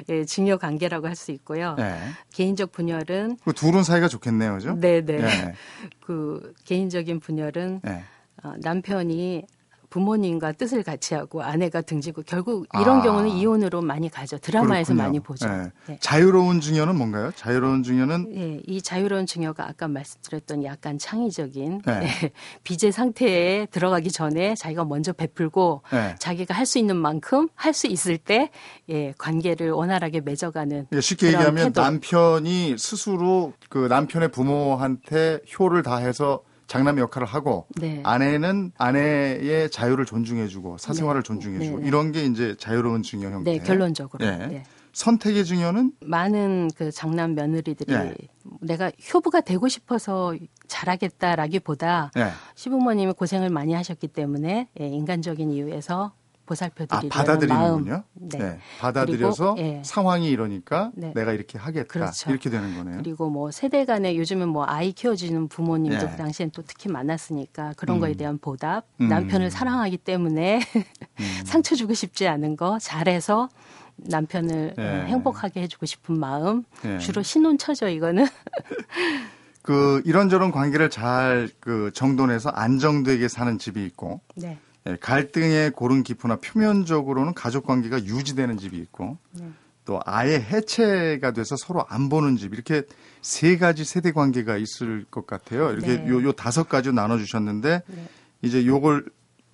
예, 0.08 0.24
증여 0.24 0.56
관계라고 0.58 1.08
할 1.08 1.16
수 1.16 1.32
있고요. 1.32 1.74
네. 1.76 1.98
개인적 2.32 2.70
분열은 2.70 3.38
그 3.44 3.52
둘은 3.52 3.82
사이가 3.82 4.06
좋겠네요, 4.08 4.54
그죠? 4.54 4.74
네, 4.78 5.04
네. 5.04 5.54
그 6.00 6.54
개인적인 6.64 7.18
분열은 7.20 7.80
네. 7.82 8.04
어, 8.42 8.52
남편이 8.58 9.44
부모님과 9.90 10.52
뜻을 10.52 10.82
같이 10.82 11.14
하고 11.14 11.42
아내가 11.42 11.80
등지고 11.80 12.22
결국 12.26 12.66
이런 12.78 12.98
아. 12.98 13.02
경우는 13.02 13.30
이혼으로 13.30 13.80
많이 13.80 14.10
가죠. 14.10 14.36
드라마에서 14.36 14.92
그렇군요. 14.92 15.02
많이 15.02 15.18
보죠. 15.18 15.48
네. 15.48 15.70
네. 15.86 15.96
자유로운 16.02 16.60
증여는 16.60 16.94
뭔가요? 16.94 17.32
자유로운 17.34 17.82
증여는 17.82 18.30
네, 18.30 18.60
이 18.66 18.82
자유로운 18.82 19.24
증여가 19.24 19.66
아까 19.66 19.88
말씀드렸던 19.88 20.62
약간 20.64 20.98
창의적인 20.98 21.80
네. 21.86 22.00
네. 22.20 22.30
비제 22.64 22.90
상태에 22.90 23.64
들어가기 23.64 24.10
전에 24.12 24.54
자기가 24.56 24.84
먼저 24.84 25.14
베풀고 25.14 25.80
네. 25.90 26.14
자기가 26.18 26.52
할 26.52 26.66
수 26.66 26.78
있는 26.78 26.94
만큼 26.96 27.48
할 27.54 27.72
수 27.72 27.86
있을 27.86 28.18
때 28.18 28.50
예, 28.90 29.14
관계를 29.16 29.70
원활하게 29.70 30.20
맺어가는 30.20 30.88
예, 30.92 31.00
쉽게 31.00 31.28
얘기하면 31.28 31.64
태도. 31.68 31.80
남편이 31.80 32.76
스스로 32.76 33.54
그 33.70 33.86
남편의 33.88 34.32
부모한테 34.32 35.38
효를 35.58 35.82
다해서 35.82 36.42
장남의 36.68 37.02
역할을 37.02 37.26
하고 37.26 37.66
네. 37.80 38.00
아내는 38.04 38.72
아내의 38.78 39.70
자유를 39.70 40.04
존중해주고 40.04 40.78
사생활을 40.78 41.22
네. 41.22 41.26
존중해주고 41.26 41.80
네. 41.80 41.86
이런 41.86 42.12
게 42.12 42.24
이제 42.24 42.54
자유로운 42.58 43.02
증여 43.02 43.30
형태. 43.30 43.52
네, 43.52 43.58
결론적으로. 43.58 44.24
네. 44.24 44.46
네. 44.46 44.62
선택의 44.92 45.44
증여는 45.44 45.92
많은 46.00 46.70
그 46.76 46.90
장남 46.90 47.34
며느리들이 47.34 47.92
네. 47.92 48.14
내가 48.60 48.90
효부가 49.12 49.40
되고 49.40 49.68
싶어서 49.68 50.34
잘하겠다라기보다 50.66 52.10
시부모님이 52.54 53.12
고생을 53.12 53.48
많이 53.48 53.74
하셨기 53.74 54.08
때문에 54.08 54.68
예, 54.80 54.86
인간적인 54.86 55.50
이유에서 55.50 56.12
보살펴드리려는 56.46 57.10
아, 57.12 57.14
받아들이는군요. 57.14 57.90
마음. 57.90 58.02
네. 58.30 58.38
네. 58.38 58.58
받아들여서 58.80 59.54
그리고, 59.54 59.68
예. 59.68 59.82
상황이 59.84 60.28
이러니까 60.28 60.90
네. 60.94 61.12
내가 61.14 61.32
이렇게 61.32 61.58
하겠다. 61.58 61.86
그렇죠. 61.86 62.30
이렇게 62.30 62.50
되는 62.50 62.76
거네요. 62.76 62.98
그리고 62.98 63.30
뭐 63.30 63.50
세대 63.50 63.84
간에 63.84 64.16
요즘은 64.16 64.48
뭐 64.48 64.64
아이 64.66 64.92
키워주는 64.92 65.48
부모님도 65.48 65.96
예. 66.06 66.10
그 66.10 66.16
당시엔 66.16 66.50
또 66.50 66.62
특히 66.66 66.90
많았으니까 66.90 67.74
그런 67.76 67.98
음. 67.98 68.00
거에 68.00 68.14
대한 68.14 68.38
보답. 68.38 68.84
음. 69.00 69.08
남편을 69.08 69.50
사랑하기 69.50 69.98
때문에 69.98 70.60
음. 70.60 71.24
상처 71.46 71.74
주고 71.74 71.94
싶지 71.94 72.26
않은 72.28 72.56
거 72.56 72.78
잘해서 72.78 73.48
남편을 73.96 74.74
예. 74.78 74.82
행복하게 75.06 75.62
해주고 75.62 75.86
싶은 75.86 76.18
마음. 76.18 76.64
예. 76.84 76.98
주로 76.98 77.22
신혼처죠 77.22 77.88
이거는. 77.88 78.26
그 79.62 80.00
이런저런 80.06 80.50
관계를 80.50 80.88
잘 80.88 81.50
그 81.60 81.90
정돈해서 81.92 82.48
안정되게 82.50 83.28
사는 83.28 83.58
집이 83.58 83.84
있고 83.84 84.20
네. 84.36 84.58
예, 84.88 84.96
갈등의 84.96 85.70
고른 85.72 86.02
깊으나 86.02 86.36
표면적으로는 86.36 87.34
가족 87.34 87.66
관계가 87.66 88.04
유지되는 88.04 88.58
집이 88.58 88.76
있고 88.78 89.18
네. 89.32 89.48
또 89.84 90.00
아예 90.04 90.36
해체가 90.36 91.32
돼서 91.32 91.56
서로 91.56 91.84
안 91.88 92.08
보는 92.08 92.36
집 92.36 92.52
이렇게 92.54 92.82
세 93.22 93.56
가지 93.56 93.84
세대 93.84 94.12
관계가 94.12 94.56
있을 94.56 95.04
것 95.10 95.26
같아요. 95.26 95.70
이렇게 95.72 95.98
네. 96.02 96.08
요, 96.08 96.22
요 96.22 96.32
다섯 96.32 96.68
가지로 96.68 96.94
나눠 96.94 97.18
주셨는데 97.18 97.82
네. 97.86 98.08
이제 98.42 98.66
요걸 98.66 99.06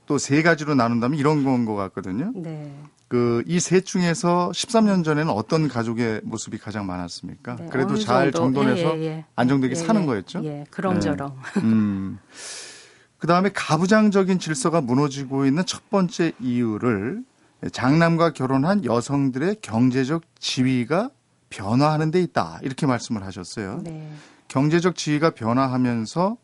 또 0.07 0.19
세 0.19 0.43
가지로 0.43 0.75
나눈다면 0.75 1.19
이런 1.19 1.45
건 1.45 1.65
것 1.65 1.75
같거든요. 1.77 2.33
네. 2.35 2.75
그이 3.09 3.61
셋 3.61 3.87
중에서 3.87 4.51
13년 4.53 5.05
전에는 5.05 5.31
어떤 5.33 5.69
가족의 5.69 6.23
모습이 6.25 6.59
가장 6.59 6.87
많았습니까? 6.87 7.57
네, 7.57 7.67
그래도 7.71 7.97
잘 7.97 8.33
정돈해서 8.33 8.99
예, 8.99 9.01
예, 9.01 9.07
예. 9.07 9.25
안정되게 9.37 9.71
예, 9.73 9.75
사는 9.77 10.03
예. 10.03 10.07
거였죠. 10.07 10.45
예, 10.45 10.65
그럼저럼. 10.71 11.37
네. 11.55 11.61
음. 11.63 12.19
그 13.25 13.27
다음에 13.27 13.49
가부장적인 13.55 14.39
질서가 14.39 14.83
무너지고 14.83 15.47
있는 15.47 15.65
첫 15.65 15.89
번째 15.89 16.33
이유를 16.41 17.25
장남과 17.73 18.35
결혼한 18.35 18.85
여성들의 18.85 19.63
경제적 19.63 20.25
지위가 20.39 21.09
변화하는 21.49 22.11
데 22.11 22.21
있다. 22.21 22.59
이렇게 22.61 22.85
말씀을 22.85 23.25
하셨어요. 23.25 23.81
네. 23.83 24.13
경제적 24.49 24.95
지위가 24.95 25.31
변화하면서 25.31 26.37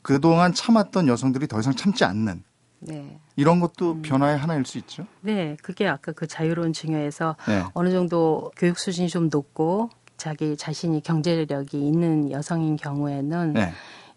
그동안 0.00 0.54
참았던 0.54 1.08
여성들이 1.08 1.46
더 1.46 1.60
이상 1.60 1.74
참지 1.74 2.06
않는 2.06 2.42
네. 2.78 3.20
이런 3.36 3.60
것도 3.60 3.92
음. 3.96 4.00
변화의 4.00 4.38
하나일 4.38 4.64
수 4.64 4.78
있죠. 4.78 5.06
네, 5.20 5.58
그게 5.62 5.86
아까 5.86 6.12
그 6.12 6.26
자유로운 6.26 6.72
증여에서 6.72 7.36
네. 7.46 7.64
어느 7.74 7.90
정도 7.90 8.50
교육 8.56 8.78
수준이 8.78 9.10
좀 9.10 9.28
높고 9.30 9.90
자기 10.16 10.56
자신이 10.56 11.02
경제력이 11.02 11.78
있는 11.86 12.30
여성인 12.30 12.76
경우에는 12.76 13.52
네. 13.52 13.74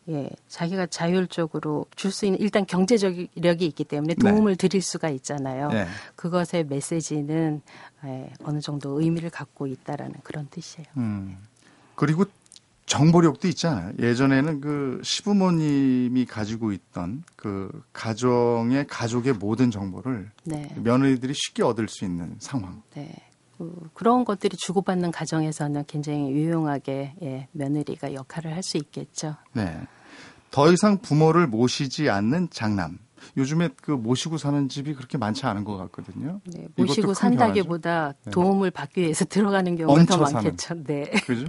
예, 0.10 0.30
자기가 0.48 0.88
자율적으로 0.88 1.86
줄 1.96 2.12
수 2.12 2.26
있는 2.26 2.40
일단 2.40 2.66
경제적력이 2.66 3.66
있기 3.68 3.84
때문에 3.84 4.16
네. 4.16 4.30
도움을 4.30 4.56
네. 4.56 4.68
드릴 4.68 4.82
수가 4.82 5.10
있잖아요. 5.10 5.70
네. 5.70 5.88
그것의 6.16 6.66
메시지는 6.68 7.62
예, 8.06 8.30
어느 8.44 8.60
정도 8.60 9.00
의미를 9.00 9.30
갖고 9.30 9.68
있다라는 9.68 10.16
그런 10.24 10.48
뜻이에요. 10.50 10.88
음. 10.98 11.38
그리고 11.96 12.26
정보력도 12.88 13.48
있잖아요. 13.50 13.94
예전에는 14.00 14.60
그 14.60 15.00
시부모님이 15.04 16.26
가지고 16.26 16.74
있던 16.74 17.24
그 17.38 17.70
가정의 17.94 18.86
가족의 18.88 19.34
모든 19.34 19.72
정보를 19.72 20.30
네. 20.44 20.68
며느리들이 20.76 21.34
쉽게 21.34 21.64
얻을 21.64 21.88
수 21.88 22.04
있는 22.04 22.36
상황. 22.40 22.82
네. 22.96 23.14
그, 23.62 23.90
그런 23.94 24.26
것들이 24.26 24.58
주고받는 24.58 25.12
가정에서는 25.12 25.84
굉장히 25.86 26.32
유용하게 26.32 27.14
예, 27.22 27.48
며느리가 27.52 28.16
역할을 28.16 28.56
할 28.56 28.62
수 28.64 28.78
있겠죠. 28.78 29.36
네. 29.54 29.76
더 30.52 30.72
이상 30.72 31.00
부모를 31.00 31.48
모시지 31.48 32.10
않는 32.10 32.50
장남. 32.52 33.00
요즘에 33.38 33.70
그 33.82 33.92
모시고 33.92 34.38
사는 34.38 34.70
집이 34.70 34.94
그렇게 34.94 35.18
많지 35.18 35.46
않은 35.48 35.64
것 35.64 35.78
같거든요. 35.78 36.42
네, 36.46 36.68
모시고 36.76 37.14
산다기보다 37.16 38.14
네. 38.24 38.32
도움을 38.32 38.70
받기 38.72 39.02
위해서 39.02 39.26
들어가는 39.30 39.76
경우가 39.76 40.06
더 40.06 40.18
많겠죠. 40.18 40.56
사는. 40.58 40.84
네. 40.84 41.10
그죠? 41.26 41.46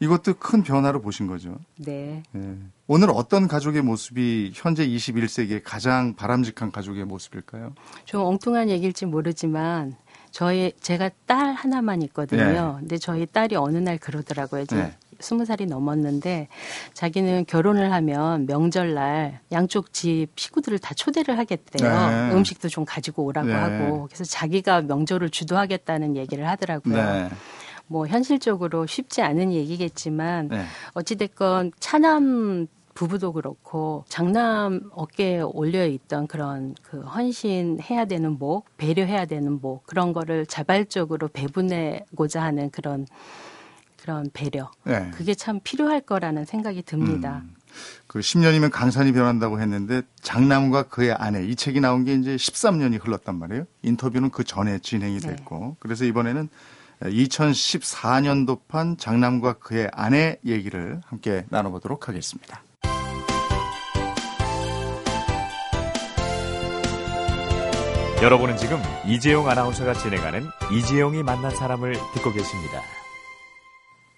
이것도 0.00 0.34
큰 0.34 0.62
변화로 0.62 1.00
보신 1.00 1.26
거죠. 1.26 1.56
네. 1.76 2.22
네. 2.32 2.58
오늘 2.86 3.10
어떤 3.10 3.46
가족의 3.46 3.82
모습이 3.82 4.52
현재 4.54 4.86
21세기의 4.86 5.62
가장 5.64 6.14
바람직한 6.14 6.72
가족의 6.72 7.04
모습일까요? 7.04 7.74
좀 8.04 8.22
엉뚱한 8.22 8.68
얘기일지 8.70 9.06
모르지만 9.06 9.96
저희 10.34 10.72
제가 10.80 11.10
딸 11.26 11.52
하나만 11.52 12.02
있거든요. 12.02 12.72
네. 12.72 12.80
근데 12.80 12.98
저희 12.98 13.24
딸이 13.24 13.54
어느 13.54 13.78
날 13.78 13.98
그러더라고요. 13.98 14.62
이제 14.62 14.74
네. 14.74 14.92
스무 15.20 15.44
살이 15.44 15.64
넘었는데 15.64 16.48
자기는 16.92 17.46
결혼을 17.46 17.92
하면 17.92 18.44
명절날 18.46 19.38
양쪽 19.52 19.92
집 19.92 20.26
식구들을 20.34 20.80
다 20.80 20.92
초대를 20.92 21.38
하겠대요. 21.38 21.88
네. 21.88 22.34
음식도 22.34 22.68
좀 22.68 22.84
가지고 22.84 23.22
오라고 23.26 23.46
네. 23.46 23.54
하고 23.54 24.08
그래서 24.08 24.24
자기가 24.24 24.82
명절을 24.82 25.30
주도하겠다는 25.30 26.16
얘기를 26.16 26.48
하더라고요. 26.48 26.96
네. 26.96 27.28
뭐 27.86 28.08
현실적으로 28.08 28.86
쉽지 28.86 29.22
않은 29.22 29.52
얘기겠지만 29.52 30.48
네. 30.48 30.64
어찌됐건 30.94 31.70
차남 31.78 32.66
부부도 32.94 33.32
그렇고 33.32 34.04
장남 34.08 34.90
어깨에 34.92 35.40
올려 35.40 35.86
있던 35.86 36.26
그런 36.26 36.74
그 36.82 37.00
헌신해야 37.00 38.06
되는 38.06 38.38
목, 38.38 38.66
배려해야 38.76 39.26
되는 39.26 39.60
목 39.60 39.86
그런 39.86 40.12
거를 40.12 40.46
자발적으로 40.46 41.28
배분해고자 41.28 42.42
하는 42.42 42.70
그런 42.70 43.06
그런 44.00 44.28
배려. 44.32 44.70
네. 44.84 45.10
그게 45.14 45.34
참 45.34 45.60
필요할 45.64 46.02
거라는 46.02 46.44
생각이 46.44 46.82
듭니다. 46.82 47.42
음. 47.42 47.54
그 48.06 48.20
10년이면 48.20 48.70
강산이 48.70 49.12
변한다고 49.12 49.60
했는데 49.60 50.02
장남과 50.20 50.84
그의 50.84 51.12
아내 51.12 51.44
이 51.44 51.56
책이 51.56 51.80
나온 51.80 52.04
게 52.04 52.14
이제 52.14 52.36
13년이 52.36 53.04
흘렀단 53.04 53.34
말이에요. 53.36 53.64
인터뷰는 53.82 54.30
그 54.30 54.44
전에 54.44 54.78
진행이 54.78 55.20
네. 55.20 55.28
됐고 55.28 55.58
네. 55.58 55.76
그래서 55.80 56.04
이번에는 56.04 56.48
2014년도판 57.02 58.98
장남과 58.98 59.54
그의 59.54 59.90
아내 59.92 60.38
얘기를 60.44 61.00
함께 61.06 61.44
나눠보도록 61.48 62.08
하겠습니다. 62.08 62.62
여러분은 68.24 68.56
지금 68.56 68.78
이재용 69.04 69.50
아나운서가 69.50 69.92
진행하는 69.92 70.46
이재용이 70.72 71.22
만난 71.22 71.54
사람을 71.54 71.92
듣고 72.14 72.32
계십니다. 72.32 72.80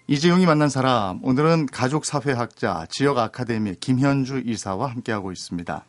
이재용이 0.07 0.45
만난 0.45 0.69
사람, 0.69 1.19
오늘은 1.25 1.65
가족사회학자, 1.65 2.87
지역 2.89 3.17
아카데미 3.17 3.75
김현주 3.75 4.43
이사와 4.45 4.91
함께하고 4.91 5.33
있습니다. 5.33 5.83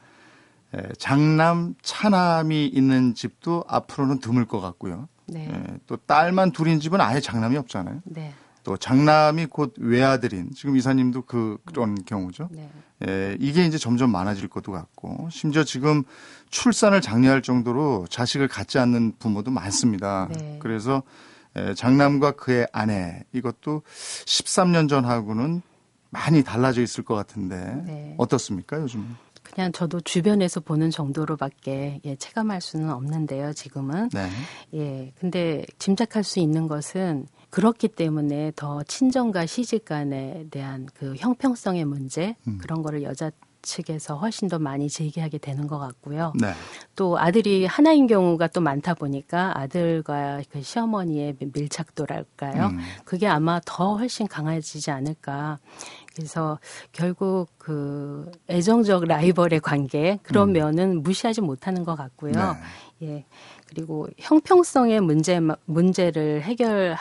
장남, 0.99 1.77
차남이 1.81 2.67
있는 2.67 3.15
집도 3.15 3.63
앞으로는 3.69 4.19
드물 4.19 4.47
것 4.47 4.61
같고요. 4.61 5.09
네. 5.29 5.49
또 5.87 5.97
딸만 5.97 6.51
둘인 6.51 6.81
집은 6.81 7.01
아예 7.01 7.21
장남이 7.21 7.57
없잖아요. 7.57 8.01
네. 8.05 8.35
또 8.69 8.77
장남이 8.77 9.47
곧 9.47 9.73
외아들인 9.79 10.51
지금 10.55 10.77
이사님도 10.77 11.23
그 11.23 11.57
그런 11.65 12.05
경우죠. 12.05 12.51
네. 12.53 12.69
예, 13.09 13.35
이게 13.41 13.65
이제 13.65 13.79
점점 13.79 14.13
많아질 14.13 14.49
것도 14.49 14.73
같고 14.73 15.31
심지어 15.31 15.65
지금 15.65 16.05
출산을 16.51 17.01
장려할 17.01 17.41
정도로 17.41 18.05
자식을 18.11 18.47
갖지 18.47 18.79
않는 18.79 19.15
부모도 19.19 19.51
많습니다. 19.51 20.29
네. 20.39 20.59
그래서 20.61 21.03
예, 21.57 21.73
장남과 21.73 22.33
그의 22.33 22.67
아내 22.71 23.25
이것도 23.33 23.81
13년 24.27 24.87
전하고는 24.87 25.63
많이 26.11 26.45
달라져 26.45 26.83
있을 26.83 27.05
것 27.05 27.15
같은데 27.15 27.57
네. 27.87 28.15
어떻습니까 28.19 28.79
요즘? 28.83 29.17
그냥 29.43 29.73
저도 29.73 30.03
주변에서 30.03 30.61
보는 30.61 30.91
정도로밖에 30.91 32.03
예, 32.05 32.17
체감할 32.17 32.61
수는 32.61 32.91
없는데요. 32.91 33.55
지금은 33.55 34.11
네. 34.11 34.29
예 34.75 35.13
근데 35.19 35.65
짐작할 35.79 36.23
수 36.23 36.39
있는 36.39 36.69
것은 36.69 37.29
그렇기 37.51 37.89
때문에 37.89 38.53
더 38.57 38.83
친정과 38.83 39.47
시집 39.47 39.85
간에 39.85 40.45
대한 40.51 40.87
그 40.95 41.15
형평성의 41.17 41.85
문제 41.85 42.37
음. 42.47 42.59
그런 42.61 42.83
거를 42.83 43.03
여자 43.03 43.31
측에서 43.63 44.17
훨씬 44.17 44.49
더 44.49 44.59
많이 44.59 44.89
제기하게 44.89 45.39
되는 45.39 45.67
것 45.67 45.79
같고요. 45.79 46.33
네. 46.41 46.53
또 46.97 47.19
아들이 47.19 47.67
하나인 47.67 48.07
경우가 48.07 48.49
또 48.49 48.61
많다 48.61 48.95
보니까 48.95 49.59
아들과 49.59 50.43
그 50.51 50.63
시어머니의 50.63 51.37
밀착도랄까요? 51.53 52.67
음. 52.67 52.79
그게 53.05 53.27
아마 53.27 53.61
더 53.65 53.97
훨씬 53.97 54.27
강해지지 54.27 54.91
않을까. 54.91 55.59
그래서 56.15 56.59
결국 56.93 57.49
그 57.59 58.31
애정적 58.49 59.05
라이벌의 59.05 59.61
관계 59.61 60.19
그런 60.23 60.51
음. 60.51 60.53
면은 60.55 61.03
무시하지 61.03 61.41
못하는 61.41 61.85
것 61.85 61.95
같고요. 61.97 62.33
네. 63.01 63.07
예. 63.07 63.25
그리고 63.69 64.09
형평성의 64.19 65.01
문제 65.01 65.41
문제를 65.67 66.43
해결 66.43 66.97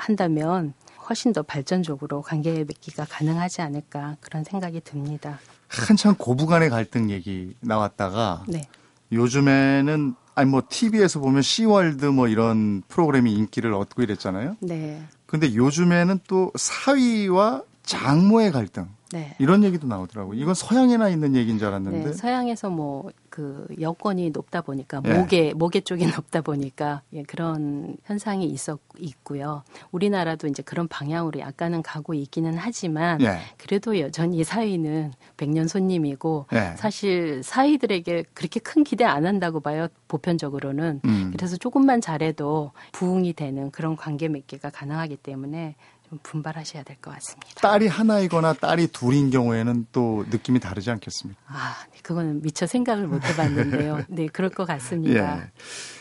한다면 0.00 0.72
훨씬 1.08 1.32
더 1.32 1.42
발전적으로 1.42 2.22
관계 2.22 2.64
맺기가 2.64 3.04
가능하지 3.08 3.62
않을까 3.62 4.16
그런 4.20 4.44
생각이 4.44 4.80
듭니다. 4.80 5.38
한참 5.68 6.14
고부간의 6.16 6.70
갈등 6.70 7.10
얘기 7.10 7.54
나왔다가 7.60 8.44
네. 8.48 8.68
요즘에는 9.12 10.14
아니 10.34 10.50
뭐 10.50 10.62
TV에서 10.68 11.20
보면 11.20 11.42
시월드 11.42 12.06
뭐 12.06 12.28
이런 12.28 12.82
프로그램이 12.88 13.34
인기를 13.34 13.74
얻고 13.74 14.02
이랬잖아요. 14.02 14.56
네. 14.60 15.02
근데 15.26 15.54
요즘에는 15.54 16.20
또 16.26 16.50
사위와 16.54 17.62
장모의 17.82 18.52
갈등. 18.52 18.88
네. 19.12 19.34
이런 19.38 19.64
얘기도 19.64 19.86
나오더라고요. 19.86 20.38
이건 20.40 20.54
서양에나 20.54 21.08
있는 21.08 21.34
얘기인 21.34 21.58
줄 21.58 21.68
알았는데. 21.68 22.04
네, 22.04 22.12
서양에서 22.12 22.70
뭐 22.70 23.10
그 23.30 23.66
여건이 23.80 24.30
높다 24.30 24.60
보니까 24.60 25.00
예. 25.06 25.14
목에 25.14 25.54
목에 25.54 25.80
쪽이 25.80 26.06
높다 26.06 26.42
보니까 26.42 27.02
예, 27.14 27.22
그런 27.22 27.96
현상이 28.04 28.44
있었 28.44 28.80
있고요. 28.98 29.62
우리나라도 29.92 30.48
이제 30.48 30.62
그런 30.62 30.88
방향으로 30.88 31.38
약간은 31.38 31.82
가고 31.82 32.12
있기는 32.12 32.54
하지만 32.58 33.20
예. 33.22 33.38
그래도 33.56 33.98
여전히 34.00 34.42
사위는 34.44 35.12
백년 35.36 35.68
손님이고 35.68 36.46
예. 36.52 36.74
사실 36.76 37.42
사위들에게 37.44 38.24
그렇게 38.34 38.60
큰 38.60 38.82
기대 38.84 39.04
안 39.04 39.24
한다고 39.24 39.60
봐요. 39.60 39.86
보편적으로는. 40.08 41.00
음. 41.04 41.30
그래서 41.34 41.56
조금만 41.56 42.00
잘해도 42.00 42.72
부흥이 42.92 43.32
되는 43.34 43.70
그런 43.70 43.96
관계 43.96 44.28
맺기가 44.28 44.70
가능하기 44.70 45.16
때문에 45.18 45.76
좀 45.99 45.99
분발하셔야 46.22 46.82
될 46.82 46.96
것 47.00 47.12
같습니다. 47.14 47.48
딸이 47.60 47.86
하나이거나 47.88 48.52
딸이 48.54 48.88
둘인 48.88 49.30
경우에는 49.30 49.86
또 49.92 50.24
느낌이 50.30 50.60
다르지 50.60 50.90
않겠습니까? 50.90 51.40
아, 51.46 51.76
네, 51.92 51.98
그거는 52.02 52.42
미처 52.42 52.66
생각을 52.66 53.06
못 53.06 53.24
해봤는데요. 53.24 54.00
네, 54.08 54.26
그럴 54.28 54.50
것 54.50 54.66
같습니다. 54.66 55.38
예. 55.38 55.50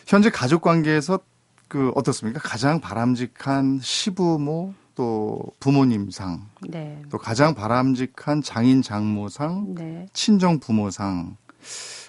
현재 0.08 0.30
가족 0.30 0.62
관계에서 0.62 1.20
그 1.68 1.92
어떻습니까? 1.96 2.40
가장 2.40 2.82
바람직한 2.82 3.80
시부모 3.82 4.74
또 4.96 5.42
부모님상, 5.60 6.50
네. 6.68 7.02
또 7.10 7.18
가장 7.18 7.54
바람직한 7.56 8.42
장인 8.42 8.82
장모상, 8.82 9.76
네. 9.76 10.08
친정 10.14 10.60
부모상, 10.60 11.38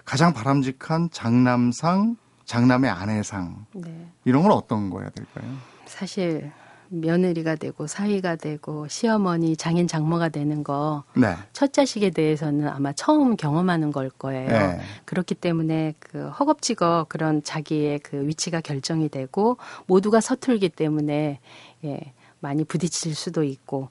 가장 0.05 0.33
바람직한 0.33 1.11
장남상, 1.13 2.17
장남의 2.47 2.91
아내상 2.91 3.67
네. 3.75 4.09
이런 4.25 4.43
건 4.43 4.51
어떤 4.53 4.91
거야 4.91 5.09
될까요? 5.11 5.55
사실 5.87 6.51
며느리가 6.91 7.57
되고 7.57 7.87
사위가 7.87 8.37
되고 8.37 8.89
시어머니 8.89 9.57
장인 9.57 9.87
장모가 9.87 10.29
되는 10.29 10.65
거 10.65 11.05
네. 11.15 11.35
첫 11.53 11.73
자식에 11.73 12.11
대해서는 12.11 12.69
아마 12.69 12.93
처음 12.93 13.37
경험하는 13.37 13.93
걸 13.93 14.11
거예요. 14.11 14.49
네. 14.49 14.81
그렇기 15.05 15.37
때문에 15.37 15.95
그 15.99 16.29
허겁지겁 16.29 17.09
그런 17.09 17.43
자기의 17.43 18.01
그 18.01 18.27
위치가 18.27 18.61
결정이 18.61 19.09
되고 19.09 19.57
모두가 19.87 20.21
서툴기 20.21 20.71
때문에 20.71 21.39
예, 21.85 22.01
많이 22.41 22.65
부딪힐 22.65 23.15
수도 23.15 23.45
있고 23.45 23.89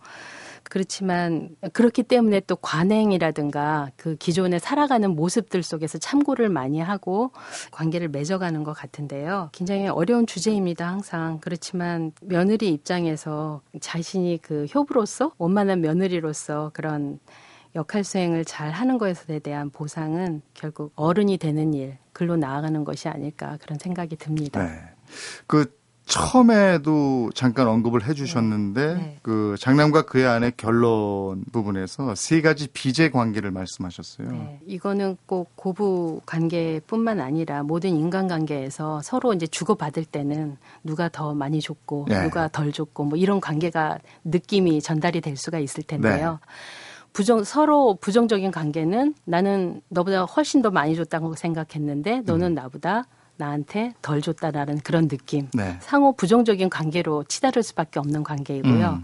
그렇지만 0.69 1.49
그렇기 1.73 2.03
때문에 2.03 2.41
또 2.41 2.55
관행이라든가 2.55 3.89
그 3.97 4.15
기존에 4.15 4.59
살아가는 4.59 5.09
모습들 5.09 5.63
속에서 5.63 5.97
참고를 5.97 6.49
많이 6.49 6.79
하고 6.79 7.31
관계를 7.71 8.09
맺어가는 8.09 8.63
것 8.63 8.73
같은데요. 8.73 9.49
굉장히 9.51 9.87
어려운 9.87 10.27
주제입니다, 10.27 10.87
항상. 10.87 11.39
그렇지만 11.41 12.11
며느리 12.21 12.69
입장에서 12.69 13.61
자신이 13.81 14.39
그 14.41 14.65
효부로서 14.73 15.33
원만한 15.37 15.81
며느리로서 15.81 16.71
그런 16.73 17.19
역할 17.75 18.03
수행을 18.03 18.45
잘 18.45 18.71
하는 18.71 18.97
것에 18.97 19.39
대한 19.39 19.69
보상은 19.69 20.41
결국 20.53 20.91
어른이 20.95 21.37
되는 21.37 21.73
일, 21.73 21.97
글로 22.13 22.35
나아가는 22.35 22.83
것이 22.83 23.07
아닐까 23.07 23.57
그런 23.61 23.77
생각이 23.77 24.15
듭니다. 24.15 24.63
네. 24.63 24.81
그 25.47 25.78
처음에도 26.09 27.29
잠깐 27.35 27.67
언급을 27.67 28.03
해주셨는데 28.07 28.87
네. 28.87 28.93
네. 28.95 29.19
그 29.21 29.55
장남과 29.59 30.03
그의 30.03 30.25
아내 30.25 30.51
결론 30.55 31.45
부분에서 31.51 32.15
세 32.15 32.41
가지 32.41 32.67
비제 32.67 33.11
관계를 33.11 33.51
말씀하셨어요. 33.51 34.31
네. 34.31 34.59
이거는 34.65 35.17
꼭 35.27 35.51
고부 35.55 36.19
관계뿐만 36.25 37.19
아니라 37.19 37.61
모든 37.61 37.91
인간 37.91 38.27
관계에서 38.27 39.01
서로 39.03 39.33
이제 39.33 39.45
주고 39.45 39.75
받을 39.75 40.03
때는 40.03 40.57
누가 40.83 41.09
더 41.09 41.35
많이 41.35 41.61
줬고 41.61 42.07
네. 42.09 42.23
누가 42.23 42.47
덜 42.47 42.71
줬고 42.71 43.03
뭐 43.03 43.17
이런 43.17 43.39
관계가 43.39 43.99
느낌이 44.23 44.81
전달이 44.81 45.21
될 45.21 45.37
수가 45.37 45.59
있을 45.59 45.83
텐데요. 45.83 46.31
네. 46.31 46.47
부정 47.13 47.43
서로 47.43 47.95
부정적인 48.01 48.51
관계는 48.51 49.13
나는 49.25 49.81
너보다 49.89 50.23
훨씬 50.23 50.61
더 50.63 50.71
많이 50.71 50.95
줬다고 50.95 51.35
생각했는데 51.35 52.21
너는 52.25 52.47
음. 52.47 52.55
나보다 52.55 53.05
나한테 53.39 53.93
덜 54.01 54.21
줬다라는 54.21 54.79
그런 54.79 55.07
느낌. 55.07 55.47
네. 55.53 55.77
상호 55.81 56.13
부정적인 56.13 56.69
관계로 56.69 57.23
치달을 57.23 57.63
수밖에 57.63 57.99
없는 57.99 58.23
관계이고요. 58.23 58.89
음. 58.89 59.03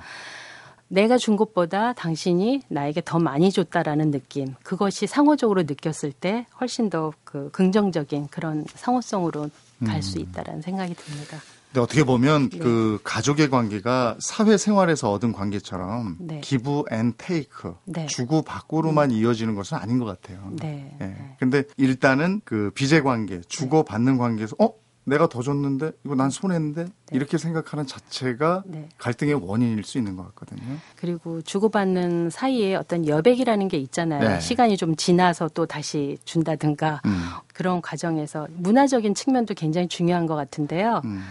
내가 0.88 1.18
준 1.18 1.36
것보다 1.36 1.94
당신이 1.94 2.62
나에게 2.68 3.02
더 3.04 3.18
많이 3.18 3.52
줬다라는 3.52 4.12
느낌. 4.12 4.54
그것이 4.62 5.08
상호적으로 5.08 5.64
느꼈을 5.64 6.12
때 6.12 6.46
훨씬 6.60 6.92
더 6.92 7.12
그 7.36 7.52
긍정적인 7.52 8.28
그런 8.28 8.64
상호성으로 8.76 9.50
갈수 9.86 10.20
음. 10.20 10.22
있다라는 10.22 10.62
생각이 10.62 10.94
듭니다. 10.94 11.38
근데 11.76 11.84
어떻게 11.84 12.06
보면 12.06 12.52
네. 12.52 12.58
그 12.60 13.00
가족의 13.04 13.50
관계가 13.50 14.16
사회 14.20 14.56
생활에서 14.56 15.12
얻은 15.12 15.34
관계처럼 15.34 16.16
네. 16.22 16.40
give 16.40 16.86
and 16.90 17.14
take 17.18 17.76
네. 17.84 18.06
주고 18.06 18.44
받고로만 18.44 19.12
음. 19.12 19.16
이어지는 19.18 19.56
것은 19.56 19.78
아닌 19.78 20.00
것 20.00 20.06
같아요. 20.06 20.54
네. 20.62 20.96
예. 21.02 21.36
근데 21.38 21.64
일단은 21.76 22.40
그 22.46 22.72
비제 22.76 23.02
관계 23.02 23.42
주고 23.50 23.84
받는 23.84 24.18
관계에서 24.18 24.56
어 24.58 24.72
내가 25.04 25.28
더 25.28 25.42
줬는데 25.42 25.92
이거 26.06 26.16
난 26.16 26.30
손핸데 26.30 26.86
네. 26.86 26.90
이렇게 27.12 27.38
생각하는 27.38 27.86
자체가 27.86 28.64
네. 28.68 28.88
갈등의 28.98 29.34
원인일 29.34 29.84
수 29.84 29.98
있는 29.98 30.16
것 30.16 30.24
같거든요. 30.28 30.78
그리고 30.96 31.42
주고받는 31.42 32.30
사이에 32.30 32.76
어떤 32.76 33.06
여백이라는 33.06 33.68
게 33.68 33.78
있잖아요. 33.80 34.30
네. 34.30 34.40
시간이 34.40 34.78
좀 34.78 34.96
지나서 34.96 35.50
또 35.54 35.66
다시 35.66 36.18
준다든가 36.24 37.02
음. 37.06 37.22
그런 37.54 37.82
과정에서 37.82 38.48
문화적인 38.50 39.14
측면도 39.14 39.56
굉장히 39.56 39.90
중요한 39.90 40.26
것 40.26 40.36
같은데요. 40.36 41.02
음. 41.04 41.22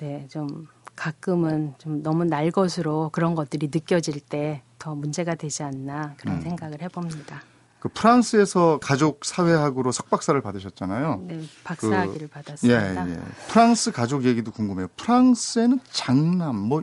네, 0.00 0.26
좀 0.28 0.66
가끔은 0.96 1.74
좀 1.78 2.02
너무 2.02 2.24
날 2.24 2.50
것으로 2.50 3.10
그런 3.12 3.34
것들이 3.34 3.68
느껴질 3.72 4.20
때 4.20 4.62
더 4.80 4.94
문제가 4.96 5.36
되지 5.36 5.62
않나 5.62 6.14
그런 6.16 6.36
음. 6.36 6.40
생각을 6.40 6.82
해봅니다. 6.82 7.42
그 7.78 7.88
프랑스에서 7.88 8.78
가족 8.82 9.24
사회학으로 9.24 9.92
석박사를 9.92 10.38
받으셨잖아요. 10.40 11.24
네, 11.28 11.40
박사학위를 11.64 12.28
그, 12.28 12.32
받았습니다. 12.34 13.08
예, 13.08 13.12
예. 13.12 13.18
프랑스 13.48 13.92
가족 13.92 14.24
얘기도 14.24 14.50
궁금해요. 14.50 14.88
프랑스에는 14.96 15.80
장남 15.90 16.56
뭐 16.56 16.82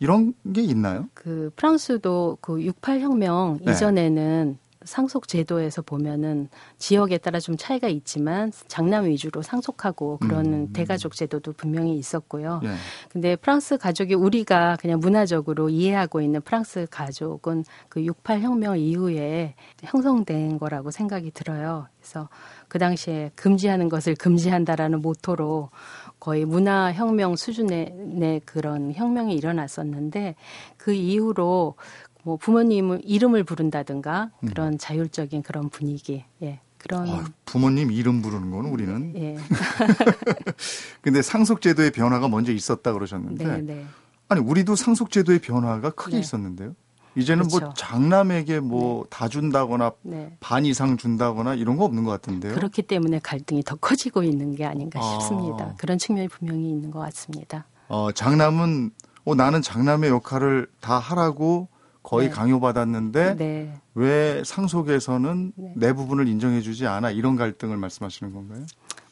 이런 0.00 0.34
게 0.52 0.62
있나요? 0.62 1.08
그 1.14 1.50
프랑스도 1.56 2.38
그 2.40 2.60
68 2.62 3.00
혁명 3.00 3.58
네. 3.62 3.72
이전에는 3.72 4.58
상속 4.88 5.28
제도에서 5.28 5.82
보면은 5.82 6.48
지역에 6.78 7.18
따라 7.18 7.38
좀 7.38 7.56
차이가 7.56 7.88
있지만 7.88 8.50
장남 8.66 9.04
위주로 9.04 9.42
상속하고 9.42 10.18
그런 10.18 10.46
음. 10.46 10.72
대가족 10.72 11.14
제도도 11.14 11.52
분명히 11.52 11.96
있었고요. 11.96 12.60
예. 12.64 12.70
근데 13.10 13.36
프랑스 13.36 13.76
가족이 13.76 14.14
우리가 14.14 14.76
그냥 14.80 14.98
문화적으로 14.98 15.68
이해하고 15.68 16.20
있는 16.22 16.40
프랑스 16.40 16.86
가족은 16.90 17.64
그 17.88 18.00
68 18.00 18.40
혁명 18.40 18.78
이후에 18.78 19.54
형성된 19.84 20.58
거라고 20.58 20.90
생각이 20.90 21.30
들어요. 21.32 21.86
그래서 22.00 22.28
그 22.68 22.78
당시에 22.78 23.30
금지하는 23.34 23.88
것을 23.88 24.14
금지한다라는 24.14 25.02
모토로 25.02 25.70
거의 26.18 26.44
문화 26.44 26.92
혁명 26.92 27.36
수준의 27.36 28.42
그런 28.44 28.92
혁명이 28.94 29.34
일어났었는데 29.34 30.34
그 30.76 30.92
이후로 30.92 31.74
뭐 32.28 32.36
부모님 32.36 33.00
이름을 33.04 33.42
부른다든가 33.42 34.30
음. 34.40 34.48
그런 34.48 34.74
음. 34.74 34.78
자율적인 34.78 35.42
그런 35.42 35.70
분위기, 35.70 36.24
예. 36.42 36.60
그런 36.76 37.08
아, 37.08 37.24
부모님 37.46 37.90
이름 37.90 38.20
부르는 38.20 38.50
거는 38.50 38.70
우리는 38.70 39.14
예. 39.16 39.38
근데 41.00 41.22
상속 41.22 41.62
제도의 41.62 41.90
변화가 41.90 42.28
먼저 42.28 42.52
있었다 42.52 42.92
그러셨는데 42.92 43.46
네, 43.46 43.62
네. 43.62 43.86
아니 44.28 44.42
우리도 44.42 44.76
상속 44.76 45.10
제도의 45.10 45.38
변화가 45.38 45.90
크게 45.90 46.16
네. 46.16 46.20
있었는데요. 46.20 46.74
이제는 47.16 47.48
뭐 47.48 47.60
그렇죠. 47.60 47.66
뭐 47.66 47.74
장남에게 47.74 48.60
뭐다 48.60 49.24
네. 49.24 49.30
준다거나 49.30 49.92
네. 50.02 50.36
반 50.38 50.66
이상 50.66 50.98
준다거나 50.98 51.54
이런 51.54 51.78
거 51.78 51.84
없는 51.84 52.04
것 52.04 52.10
같은데요. 52.10 52.54
그렇기 52.54 52.82
때문에 52.82 53.20
갈등이 53.20 53.62
더 53.62 53.74
커지고 53.76 54.22
있는 54.22 54.54
게 54.54 54.66
아닌가 54.66 55.00
아. 55.00 55.02
싶습니다. 55.02 55.74
그런 55.78 55.96
측면이 55.96 56.28
분명히 56.28 56.68
있는 56.68 56.90
것 56.90 57.00
같습니다. 57.00 57.64
어, 57.88 58.12
장남은 58.12 58.90
어, 59.24 59.34
나는 59.34 59.62
장남의 59.62 60.10
역할을 60.10 60.68
다 60.80 60.98
하라고 60.98 61.68
거의 62.08 62.28
네. 62.28 62.34
강요받았는데 62.34 63.36
네. 63.36 63.74
왜 63.94 64.42
상속에서는 64.42 65.52
네. 65.54 65.72
내 65.76 65.92
부분을 65.92 66.26
인정해주지 66.26 66.86
않아 66.86 67.10
이런 67.10 67.36
갈등을 67.36 67.76
말씀하시는 67.76 68.32
건가요? 68.32 68.64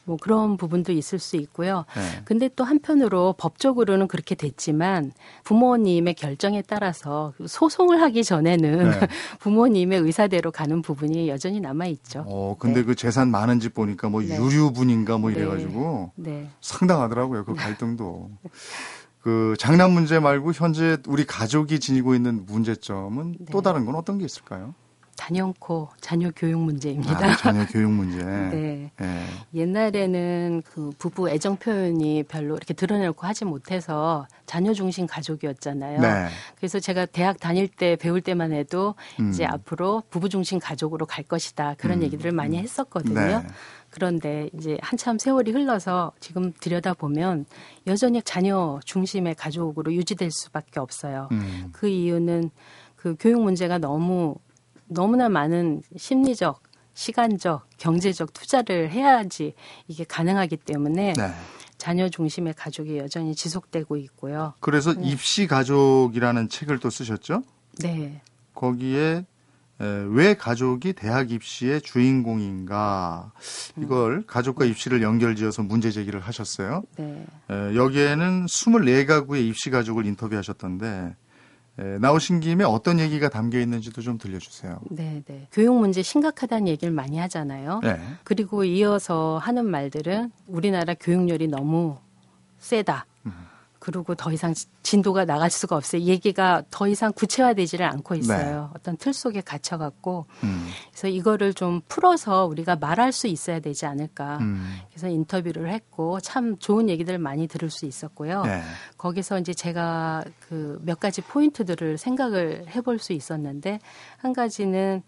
뭐 0.05 0.17
그런 0.19 0.57
부분도 0.57 0.93
있을 0.93 1.19
수 1.19 1.35
있고요. 1.35 1.85
네. 1.93 2.21
근데 2.25 2.49
또 2.55 2.63
한편으로 2.63 3.35
법적으로는 3.37 4.07
그렇게 4.07 4.33
됐지만 4.33 5.11
부모님의 5.43 6.15
결정에 6.15 6.63
따라서 6.65 7.33
소송을 7.45 8.01
하기 8.01 8.23
전에는 8.23 8.89
네. 8.89 9.07
부모님의 9.41 9.99
의사대로 9.99 10.49
가는 10.49 10.81
부분이 10.81 11.29
여전히 11.29 11.59
남아 11.59 11.85
있죠. 11.87 12.23
어, 12.25 12.55
근데 12.57 12.79
네. 12.79 12.85
그 12.87 12.95
재산 12.95 13.29
많은 13.29 13.59
집 13.59 13.75
보니까 13.75 14.09
뭐 14.09 14.23
네. 14.23 14.37
유류분인가 14.37 15.19
뭐 15.19 15.29
네. 15.29 15.35
이래 15.35 15.45
가지고 15.45 16.13
네. 16.15 16.49
상당하더라고요. 16.61 17.45
그 17.45 17.53
갈등도. 17.53 18.31
그 19.27 19.55
장남 19.59 19.91
문제 19.91 20.19
말고 20.19 20.53
현재 20.53 20.95
우리 21.05 21.25
가족이 21.25 21.81
지니고 21.81 22.15
있는 22.15 22.45
문제점은 22.45 23.35
또 23.51 23.61
다른 23.61 23.83
건 23.83 23.95
어떤 23.95 24.17
게 24.19 24.23
있을까요? 24.23 24.73
단연코 25.17 25.89
자녀 25.99 26.31
교육 26.33 26.61
문제입니다. 26.61 27.17
아, 27.17 27.35
자녀 27.35 27.65
교육 27.65 27.91
문제. 27.91 28.23
네. 28.23 28.89
네. 28.95 29.25
옛날에는 29.53 30.63
그 30.65 30.91
부부 30.97 31.29
애정 31.29 31.57
표현이 31.57 32.23
별로 32.29 32.55
이렇게 32.55 32.73
드러내고 32.73 33.27
하지 33.27 33.43
못해서 33.43 34.25
자녀 34.45 34.73
중심 34.73 35.07
가족이었잖아요. 35.07 35.99
네. 35.99 36.27
그래서 36.55 36.79
제가 36.79 37.05
대학 37.05 37.37
다닐 37.37 37.67
때 37.67 37.97
배울 37.97 38.21
때만 38.21 38.53
해도 38.53 38.95
음. 39.19 39.31
이제 39.31 39.43
앞으로 39.43 40.03
부부 40.09 40.29
중심 40.29 40.57
가족으로 40.57 41.05
갈 41.05 41.25
것이다 41.25 41.75
그런 41.77 41.97
음. 41.97 42.03
얘기들을 42.03 42.31
많이 42.31 42.59
했었거든요. 42.59 43.19
네. 43.19 43.43
그런데 43.97 44.47
이제 44.53 44.77
한참 44.79 45.17
세월이 45.17 45.49
흘러서 45.51 46.11
지금 46.19 46.53
들여다 46.59 46.93
보면 46.93 47.47
여전히 47.87 48.21
자녀 48.21 48.79
중심의 48.85 49.33
가족으로 49.33 49.91
유지될 49.91 50.29
수밖에 50.29 50.79
없어요. 50.79 51.29
음. 51.31 51.69
그 51.71 51.87
이유는 51.87 52.51
그 52.95 53.15
교육 53.19 53.41
문제가 53.41 53.79
너무 53.79 54.35
너무나 54.85 55.29
많은 55.29 55.81
심리적, 55.95 56.61
시간적, 56.93 57.67
경제적 57.79 58.33
투자를 58.33 58.91
해야지 58.91 59.55
이게 59.87 60.03
가능하기 60.03 60.57
때문에 60.57 61.13
네. 61.13 61.31
자녀 61.79 62.07
중심의 62.07 62.53
가족이 62.53 62.99
여전히 62.99 63.33
지속되고 63.33 63.97
있고요. 63.97 64.53
그래서 64.59 64.93
네. 64.93 65.09
입시 65.09 65.47
가족이라는 65.47 66.49
책을 66.49 66.77
또 66.77 66.91
쓰셨죠? 66.91 67.41
네. 67.79 68.21
거기에 68.53 69.25
왜 69.79 70.33
가족이 70.33 70.93
대학 70.93 71.31
입시의 71.31 71.81
주인공인가 71.81 73.31
이걸 73.77 74.25
가족과 74.25 74.65
입시를 74.65 75.01
연결지어서 75.01 75.63
문제 75.63 75.91
제기를 75.91 76.19
하셨어요. 76.19 76.83
네. 76.97 77.25
여기에는 77.49 78.45
24가구의 78.45 79.47
입시 79.47 79.69
가족을 79.69 80.05
인터뷰하셨던데 80.05 81.15
예, 81.79 81.83
나오신 81.99 82.39
김에 82.39 82.63
어떤 82.63 82.99
얘기가 82.99 83.29
담겨 83.29 83.59
있는지도 83.59 84.01
좀 84.01 84.17
들려주세요. 84.17 84.79
네, 84.89 85.21
네. 85.27 85.47
교육 85.51 85.77
문제 85.77 86.01
심각하다는 86.01 86.67
얘기를 86.67 86.91
많이 86.91 87.19
하잖아요. 87.19 87.81
네. 87.83 87.99
그리고 88.23 88.63
이어서 88.63 89.37
하는 89.39 89.69
말들은 89.69 90.31
우리나라 90.47 90.95
교육열이 90.95 91.47
너무 91.49 91.97
세다. 92.57 93.05
음. 93.27 93.33
그리고 93.87 94.15
더 94.15 94.33
이상 94.33 94.53
진도가 94.83 95.23
나갈 95.23 95.49
수가 95.49 95.77
없어요. 95.77 96.01
얘기가 96.01 96.63
더 96.69 96.87
이상 96.89 97.13
구체화되지를 97.13 97.85
않고 97.85 98.15
있어요. 98.15 98.61
네. 98.63 98.69
어떤 98.75 98.97
틀 98.97 99.13
속에 99.13 99.39
갇혀갖고. 99.39 100.25
음. 100.43 100.67
그래서 100.91 101.07
이거를 101.07 101.53
좀 101.53 101.79
풀어서 101.87 102.45
우리가 102.47 102.75
말할 102.75 103.13
수 103.13 103.27
있어야 103.27 103.61
되지 103.61 103.85
않을까. 103.85 104.39
음. 104.41 104.77
그래서 104.89 105.07
인터뷰를 105.07 105.69
했고 105.71 106.19
참 106.19 106.57
좋은 106.57 106.89
얘기들 106.89 107.17
많이 107.17 107.47
들을 107.47 107.69
수 107.69 107.85
있었고요. 107.85 108.43
네. 108.43 108.61
거기서 108.97 109.39
이제 109.39 109.53
제가 109.53 110.25
그 110.49 110.77
몇 110.81 110.99
가지 110.99 111.21
포인트들을 111.21 111.97
생각을 111.97 112.65
해볼 112.75 112.99
수 112.99 113.13
있었는데 113.13 113.79
한 114.17 114.33
가지는 114.33 115.03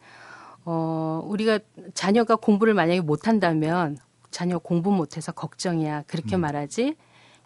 어, 0.66 1.22
우리가 1.26 1.60
자녀가 1.94 2.36
공부를 2.36 2.74
만약에 2.74 3.02
못한다면 3.02 3.98
자녀 4.32 4.60
공부 4.60 4.92
못해서 4.92 5.32
걱정이야. 5.32 6.04
그렇게 6.08 6.36
음. 6.38 6.42
말하지. 6.42 6.96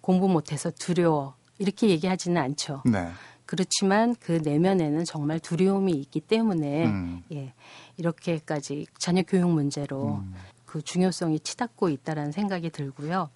공부 0.04 0.28
못해서 0.28 0.70
두려워 0.70 1.34
이렇게 1.60 1.88
얘기하지는 1.88 2.42
않죠. 2.42 2.84
네. 2.86 3.08
그렇지만 3.46 4.16
그 4.20 4.42
내면에는 4.44 5.06
정말 5.06 5.40
두려움이 5.40 5.94
있기 5.94 6.20
때문에 6.20 6.86
음. 6.86 7.24
예, 7.32 7.54
이렇게까지 7.96 8.88
자녀 8.98 9.24
교육 9.24 9.50
문제로 9.50 10.16
음. 10.16 10.36
그 10.66 10.82
중요성이 10.82 11.40
치닫고 11.40 11.88
있다라는 11.88 12.34
생각이 12.34 12.70
들고요. 12.70 13.30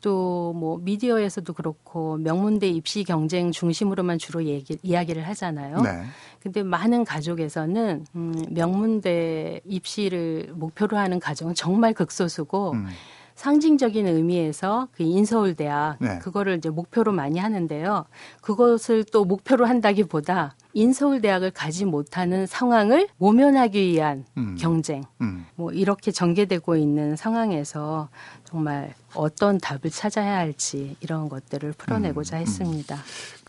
또 0.00 0.52
뭐 0.52 0.78
미디어에서도 0.78 1.52
그렇고 1.52 2.16
명문대 2.18 2.68
입시 2.68 3.04
경쟁 3.04 3.52
중심으로만 3.52 4.18
주로 4.18 4.44
얘기, 4.44 4.78
이야기를 4.82 5.26
하잖아요. 5.28 5.80
네. 5.80 6.04
근데 6.40 6.62
많은 6.62 7.04
가족에서는 7.04 8.06
음, 8.14 8.44
명문대 8.50 9.60
입시를 9.64 10.52
목표로 10.54 10.96
하는 10.96 11.18
가정은 11.20 11.54
정말 11.54 11.94
극소수고 11.94 12.72
음. 12.72 12.86
상징적인 13.34 14.06
의미에서 14.06 14.88
그 14.92 15.02
인서울대학 15.02 15.96
네. 16.00 16.18
그거를 16.18 16.56
이제 16.58 16.68
목표로 16.68 17.12
많이 17.12 17.38
하는데요. 17.38 18.04
그것을 18.40 19.04
또 19.04 19.24
목표로 19.24 19.66
한다기보다 19.66 20.54
인서울대학을 20.74 21.50
가지 21.50 21.84
못하는 21.84 22.46
상황을 22.46 23.08
모면하기 23.18 23.80
위한 23.80 24.24
음. 24.36 24.56
경쟁 24.58 25.02
음. 25.20 25.46
뭐 25.54 25.72
이렇게 25.72 26.10
전개되고 26.10 26.76
있는 26.76 27.16
상황에서 27.16 28.08
정말 28.44 28.94
어떤 29.14 29.58
답을 29.58 29.90
찾아야 29.90 30.38
할지 30.38 30.96
이런 31.00 31.28
것들을 31.28 31.72
풀어내고자 31.76 32.36
음. 32.36 32.38
음. 32.38 32.42
했습니다. 32.42 32.98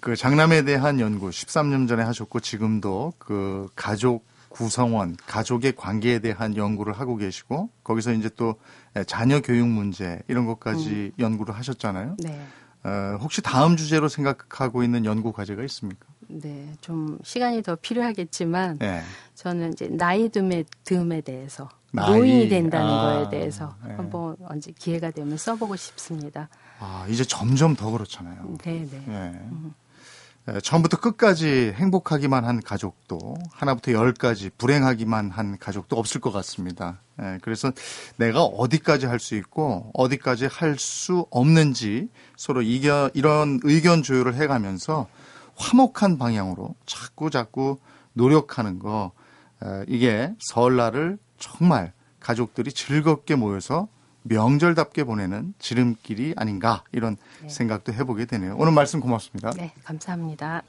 그 0.01 0.15
장남에 0.15 0.63
대한 0.63 0.99
연구 0.99 1.29
13년 1.29 1.87
전에 1.87 2.03
하셨고 2.03 2.41
지금도 2.41 3.13
그 3.17 3.69
가족 3.75 4.25
구성원, 4.53 5.17
가족의 5.25 5.75
관계에 5.75 6.19
대한 6.19 6.55
연구를 6.55 6.93
하고 6.93 7.17
계시고 7.17 7.69
거기서 7.83 8.13
이제 8.13 8.29
또 8.35 8.55
자녀 9.07 9.41
교육 9.41 9.67
문제 9.67 10.21
이런 10.27 10.45
것까지 10.45 10.89
음. 10.89 11.11
연구를 11.19 11.55
하셨잖아요. 11.55 12.17
네. 12.19 12.45
어, 12.83 13.17
혹시 13.21 13.41
다음 13.41 13.75
주제로 13.77 14.07
생각하고 14.09 14.83
있는 14.83 15.05
연구 15.05 15.31
과제가 15.31 15.63
있습니까? 15.63 16.05
네, 16.27 16.73
좀 16.81 17.17
시간이 17.23 17.61
더 17.61 17.75
필요하겠지만 17.75 18.79
네. 18.79 19.01
저는 19.35 19.73
이제 19.73 19.87
나이 19.87 20.29
듦에 20.29 20.65
듬에 20.83 21.21
대해서 21.21 21.69
나이. 21.91 22.11
노인이 22.11 22.49
된다는 22.49 22.89
아, 22.89 23.01
거에 23.03 23.29
대해서 23.29 23.75
네. 23.85 23.93
한번 23.93 24.35
언제 24.45 24.71
기회가 24.71 25.11
되면 25.11 25.37
써보고 25.37 25.75
싶습니다. 25.75 26.49
아 26.79 27.05
이제 27.07 27.23
점점 27.23 27.75
더 27.75 27.91
그렇잖아요. 27.91 28.57
네, 28.63 28.87
네. 28.89 29.03
네. 29.05 29.13
음. 29.51 29.73
처음부터 30.61 30.99
끝까지 30.99 31.73
행복하기만 31.75 32.43
한 32.43 32.59
가족도 32.61 33.37
하나부터 33.51 33.93
열까지 33.93 34.51
불행하기만 34.57 35.29
한 35.31 35.57
가족도 35.57 35.97
없을 35.97 36.19
것 36.19 36.31
같습니다. 36.33 36.99
그래서 37.41 37.71
내가 38.17 38.43
어디까지 38.43 39.05
할 39.05 39.19
수 39.19 39.35
있고 39.35 39.89
어디까지 39.93 40.47
할 40.47 40.77
수 40.77 41.25
없는지 41.29 42.09
서로 42.35 42.61
이겨, 42.61 43.09
이런 43.13 43.61
의견 43.63 44.03
조율을 44.03 44.35
해가면서 44.35 45.07
화목한 45.55 46.17
방향으로 46.17 46.75
자꾸 46.85 47.29
자꾸 47.29 47.77
노력하는 48.11 48.79
거 48.79 49.11
이게 49.87 50.33
설날을 50.39 51.19
정말 51.39 51.93
가족들이 52.19 52.73
즐겁게 52.73 53.35
모여서 53.35 53.87
명절답게 54.23 55.03
보내는 55.03 55.53
지름길이 55.59 56.33
아닌가 56.37 56.83
이런 56.91 57.17
네. 57.41 57.49
생각도 57.49 57.93
해보게 57.93 58.25
되네요. 58.25 58.55
오늘 58.57 58.71
말씀 58.73 58.99
고맙습니다. 58.99 59.51
네, 59.51 59.73
감사합니다. 59.83 60.63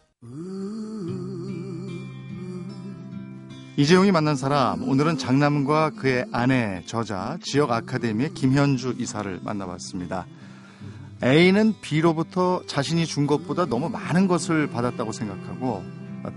이재용이 3.76 4.12
만난 4.12 4.36
사람 4.36 4.88
오늘은 4.88 5.18
장남과 5.18 5.90
그의 5.98 6.26
아내 6.32 6.82
저자 6.86 7.38
지역 7.42 7.72
아카데미의 7.72 8.34
김현주 8.34 8.94
이사를 8.98 9.40
만나봤습니다. 9.42 10.26
A는 11.22 11.74
B로부터 11.80 12.62
자신이 12.66 13.06
준 13.06 13.26
것보다 13.26 13.66
너무 13.66 13.88
많은 13.88 14.28
것을 14.28 14.68
받았다고 14.68 15.12
생각하고 15.12 15.82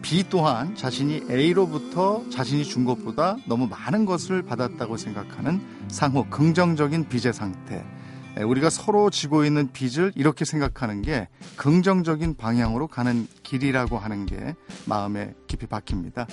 B 0.02 0.26
또한 0.30 0.76
자신이 0.76 1.24
A로부터 1.30 2.24
자신이 2.30 2.66
준 2.66 2.84
것보다 2.86 3.38
너무 3.48 3.68
많은 3.68 4.06
것을 4.06 4.42
받았다고 4.44 4.98
생각하는 4.98 5.62
상호 5.88 6.26
긍정적인 6.30 7.08
빚의 7.08 7.34
상태. 7.34 7.84
우리가 8.46 8.70
서로 8.70 9.10
지고 9.10 9.46
있는 9.46 9.72
빚을 9.72 10.12
이렇게 10.16 10.46
생각하는 10.46 11.02
게 11.02 11.28
긍정적인 11.56 12.36
방향으로 12.38 12.88
가는 12.88 13.28
길이라고 13.44 13.98
하는 13.98 14.26
게 14.26 14.56
마음에 14.86 15.34
깊이 15.48 15.66
박힙니다. 15.66 16.28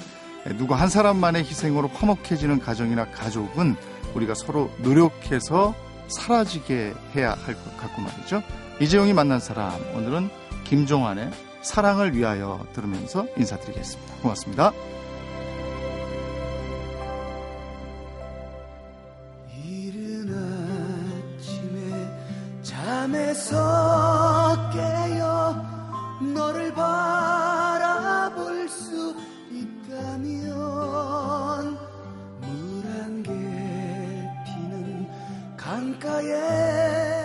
누구 0.59 0.75
한 0.75 0.89
사람만의 0.89 1.45
희생으로 1.45 1.89
화목해지는 1.89 2.59
가정이나 2.59 3.07
가족은 3.11 3.77
우리가 4.15 4.35
서로 4.35 4.71
노력해서 4.83 5.75
사라지게 6.09 6.93
해야 7.17 7.31
할 7.31 7.55
것 7.55 7.77
같고 7.79 8.03
말이죠. 8.03 8.43
이재용이 8.81 9.15
만난 9.15 9.41
사람 9.41 9.73
오늘은 9.95 10.29
김종환의 10.65 11.31
사랑을 11.65 12.15
위하여 12.15 12.65
들으면서 12.73 13.27
인사드리겠습니다. 13.37 14.15
고맙습니다. 14.23 14.73
잠에서 23.05 24.71
깨어 24.73 25.55
너를 26.35 26.73
바라볼 26.75 28.69
수 28.69 29.15
있다면 29.51 30.49
물안개 32.41 33.31
피는 34.45 35.09
강가에 35.57 37.24